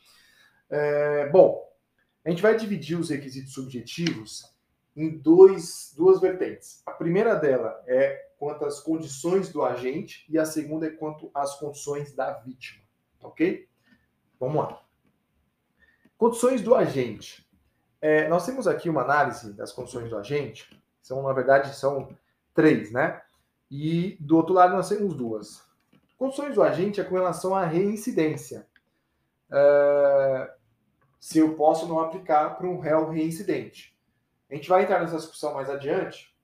É, 0.70 1.29
bom, 1.29 1.70
a 2.25 2.31
gente 2.31 2.40
vai 2.40 2.57
dividir 2.57 2.99
os 2.99 3.11
requisitos 3.11 3.53
subjetivos 3.53 4.51
em 4.96 5.18
dois, 5.18 5.92
duas 5.94 6.22
vertentes. 6.22 6.83
A 6.87 6.92
primeira 6.92 7.35
dela 7.35 7.85
é 7.87 8.31
quanto 8.38 8.64
às 8.64 8.81
condições 8.81 9.51
do 9.51 9.62
agente 9.62 10.25
e 10.27 10.38
a 10.38 10.46
segunda 10.46 10.87
é 10.87 10.90
quanto 10.90 11.31
às 11.35 11.55
condições 11.59 12.14
da 12.14 12.33
vítima, 12.33 12.83
ok? 13.20 13.68
Vamos 14.40 14.57
lá. 14.57 14.83
Condições 16.16 16.62
do 16.62 16.75
agente. 16.75 17.46
É, 18.01 18.27
nós 18.27 18.46
temos 18.46 18.66
aqui 18.66 18.88
uma 18.88 19.03
análise 19.03 19.53
das 19.53 19.70
condições 19.70 20.09
do 20.09 20.16
agente. 20.16 20.83
São, 21.03 21.22
na 21.22 21.33
verdade, 21.35 21.77
são 21.77 22.16
três, 22.55 22.90
né? 22.90 23.20
E 23.71 24.17
do 24.21 24.37
outro 24.37 24.55
lado 24.55 24.75
nós 24.75 24.89
temos 24.89 25.15
duas. 25.15 25.65
Condições 26.17 26.55
do 26.55 26.63
agente 26.63 27.01
é 27.01 27.05
com 27.05 27.15
relação 27.15 27.55
à 27.55 27.65
reincidência. 27.65 28.67
Uh, 29.51 30.51
se 31.19 31.39
eu 31.39 31.55
posso 31.55 31.87
não 31.87 32.01
aplicar 32.01 32.57
para 32.57 32.69
um 32.69 32.79
réu 32.79 33.11
reincidente. 33.11 33.97
A 34.49 34.55
gente 34.55 34.69
vai 34.69 34.85
entrar 34.85 35.01
nessa 35.01 35.17
discussão 35.17 35.55
mais 35.55 35.69
adiante, 35.69 36.35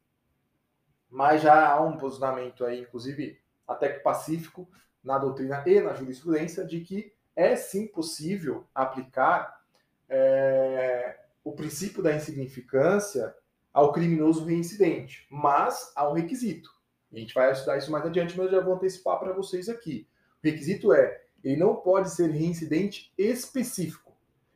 mas 1.09 1.41
já 1.41 1.71
há 1.71 1.81
um 1.81 1.97
posicionamento 1.97 2.65
aí, 2.65 2.81
inclusive 2.81 3.41
até 3.67 3.89
que 3.89 4.01
pacífico, 4.01 4.69
na 5.03 5.19
doutrina 5.19 5.63
e 5.67 5.81
na 5.81 5.95
jurisprudência, 5.95 6.65
de 6.65 6.81
que 6.81 7.13
é 7.35 7.55
sim 7.57 7.87
possível 7.87 8.67
aplicar 8.75 9.61
é, 10.09 11.19
o 11.45 11.53
princípio 11.53 12.03
da 12.03 12.15
insignificância 12.15 13.35
ao 13.73 13.93
criminoso 13.93 14.45
reincidente, 14.45 15.27
mas 15.31 15.93
há 15.95 16.09
um 16.09 16.13
requisito. 16.13 16.71
A 17.13 17.19
gente 17.19 17.35
vai 17.35 17.53
estudar 17.53 17.77
isso 17.77 17.91
mais 17.91 18.05
adiante, 18.07 18.37
mas 18.37 18.47
eu 18.47 18.53
já 18.53 18.61
vou 18.61 18.75
antecipar 18.75 19.19
para 19.19 19.33
vocês 19.33 19.69
aqui. 19.69 20.07
O 20.43 20.47
requisito 20.47 20.93
é, 20.93 21.23
ele 21.45 21.57
não 21.57 21.77
pode 21.77 22.11
ser 22.11 22.31
reincidente 22.31 23.13
específico. 23.19 24.13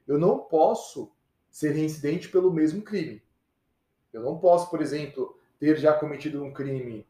Eu 0.07 0.19
não 0.19 0.39
posso 0.39 1.13
ser 1.51 1.73
reincidente 1.73 2.29
pelo 2.29 2.53
mesmo 2.53 2.83
crime. 2.83 3.23
Eu 4.13 4.23
não 4.23 4.39
posso, 4.39 4.71
por 4.71 4.81
exemplo, 4.81 5.39
ter 5.59 5.77
já 5.77 5.93
cometido 5.93 6.43
um 6.43 6.53
crime 6.53 7.07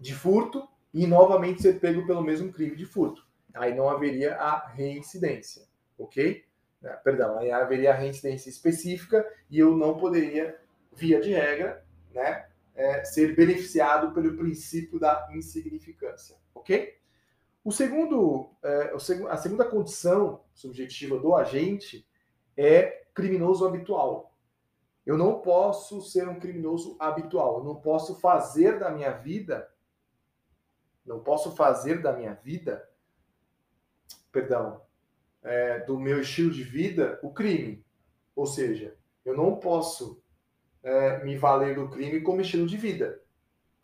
de 0.00 0.14
furto 0.14 0.68
e 0.92 1.06
novamente 1.06 1.62
ser 1.62 1.78
pego 1.78 2.06
pelo 2.06 2.22
mesmo 2.22 2.52
crime 2.52 2.74
de 2.74 2.86
furto. 2.86 3.26
Aí 3.54 3.74
não 3.74 3.88
haveria 3.88 4.36
a 4.36 4.66
reincidência, 4.66 5.62
ok? 5.98 6.44
É, 6.82 6.88
perdão, 6.96 7.38
aí 7.38 7.50
haveria 7.50 7.92
a 7.92 7.96
reincidência 7.96 8.50
específica 8.50 9.26
e 9.50 9.58
eu 9.58 9.76
não 9.76 9.96
poderia, 9.96 10.58
via 10.92 11.20
de 11.20 11.30
regra, 11.30 11.84
né, 12.12 12.46
é, 12.76 13.04
ser 13.04 13.34
beneficiado 13.34 14.12
pelo 14.12 14.36
princípio 14.36 15.00
da 15.00 15.28
insignificância, 15.32 16.36
ok? 16.54 16.94
O 17.64 17.72
segundo, 17.72 18.54
é, 18.62 18.94
a 19.28 19.36
segunda 19.36 19.64
condição 19.64 20.44
subjetiva 20.54 21.18
do 21.18 21.34
agente 21.34 22.06
é 22.56 23.06
criminoso 23.12 23.66
habitual. 23.66 24.36
Eu 25.04 25.16
não 25.16 25.40
posso 25.40 26.00
ser 26.02 26.28
um 26.28 26.38
criminoso 26.38 26.96
habitual. 27.00 27.58
Eu 27.58 27.64
não 27.64 27.76
posso 27.76 28.20
fazer 28.20 28.78
da 28.78 28.90
minha 28.90 29.10
vida, 29.10 29.68
não 31.04 31.20
posso 31.20 31.56
fazer 31.56 32.02
da 32.02 32.12
minha 32.12 32.34
vida, 32.34 32.88
perdão, 34.30 34.82
é, 35.42 35.80
do 35.80 35.98
meu 35.98 36.20
estilo 36.20 36.50
de 36.50 36.62
vida 36.62 37.18
o 37.22 37.32
crime. 37.32 37.84
Ou 38.34 38.46
seja, 38.46 38.96
eu 39.24 39.36
não 39.36 39.56
posso 39.56 40.22
é, 40.86 41.24
me 41.24 41.36
valer 41.36 41.74
do 41.74 41.88
crime 41.88 42.20
como 42.20 42.40
estilo 42.40 42.64
de 42.64 42.76
vida. 42.76 43.20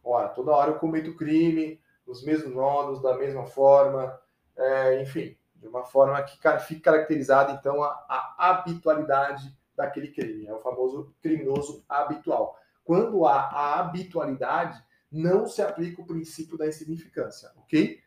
Ora, 0.05 0.29
toda 0.29 0.53
hora 0.53 0.71
eu 0.71 0.79
cometo 0.79 1.17
crime, 1.17 1.81
os 2.07 2.25
mesmos 2.25 2.55
nodos, 2.55 3.03
da 3.03 3.17
mesma 3.19 3.45
forma, 3.45 4.17
é, 4.57 5.03
enfim, 5.03 5.37
de 5.57 5.67
uma 5.67 5.85
forma 5.85 6.23
que 6.23 6.39
fique 6.61 6.81
caracterizada, 6.81 7.53
então, 7.53 7.83
a, 7.83 7.89
a 8.09 8.51
habitualidade 8.51 9.53
daquele 9.77 10.09
crime. 10.09 10.47
É 10.47 10.55
o 10.55 10.61
famoso 10.61 11.13
criminoso 11.21 11.85
habitual. 11.89 12.57
Quando 12.85 13.27
há 13.27 13.41
a 13.41 13.81
habitualidade, 13.81 14.81
não 15.11 15.47
se 15.47 15.61
aplica 15.61 16.01
o 16.01 16.07
princípio 16.07 16.57
da 16.57 16.69
insignificância, 16.69 17.51
ok? 17.57 18.01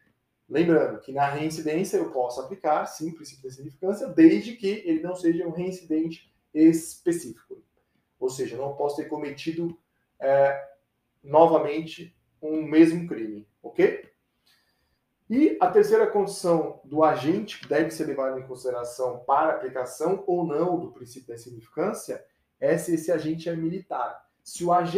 Lembrando 0.48 1.02
que 1.02 1.12
na 1.12 1.28
reincidência 1.28 1.98
eu 1.98 2.12
posso 2.12 2.40
aplicar, 2.40 2.86
sim, 2.86 3.10
o 3.10 3.16
princípio 3.16 3.44
da 3.44 3.50
insignificância, 3.50 4.08
desde 4.08 4.56
que 4.56 4.84
ele 4.86 5.02
não 5.02 5.16
seja 5.16 5.46
um 5.46 5.52
reincidente 5.52 6.34
específico. 6.54 7.65
Ou 8.20 8.30
seja, 8.30 8.58
não 8.58 8.76
posso 8.76 8.98
ter 8.98 9.06
cometido 9.06 9.78
é, 10.20 10.68
novamente 11.24 12.16
um 12.42 12.62
mesmo 12.62 13.08
crime, 13.08 13.48
ok? 13.62 14.10
E 15.30 15.58
a 15.60 15.72
terceira 15.72 16.06
condição 16.06 16.80
do 16.84 17.04
agente 17.04 17.60
que 17.60 17.68
deve 17.68 17.90
ser 17.90 18.06
levado 18.06 18.40
em 18.40 18.46
consideração 18.46 19.24
para 19.26 19.54
aplicação 19.54 20.24
ou 20.28 20.46
não 20.46 20.80
do 20.80 20.92
princípio 20.92 21.30
da 21.30 21.34
insignificância 21.34 22.24
é 22.60 22.78
se 22.78 22.94
esse 22.94 23.12
agente 23.12 23.50
é 23.50 23.56
militar. 23.56 24.24
Se 24.44 24.64
o 24.64 24.72
agente 24.72 24.94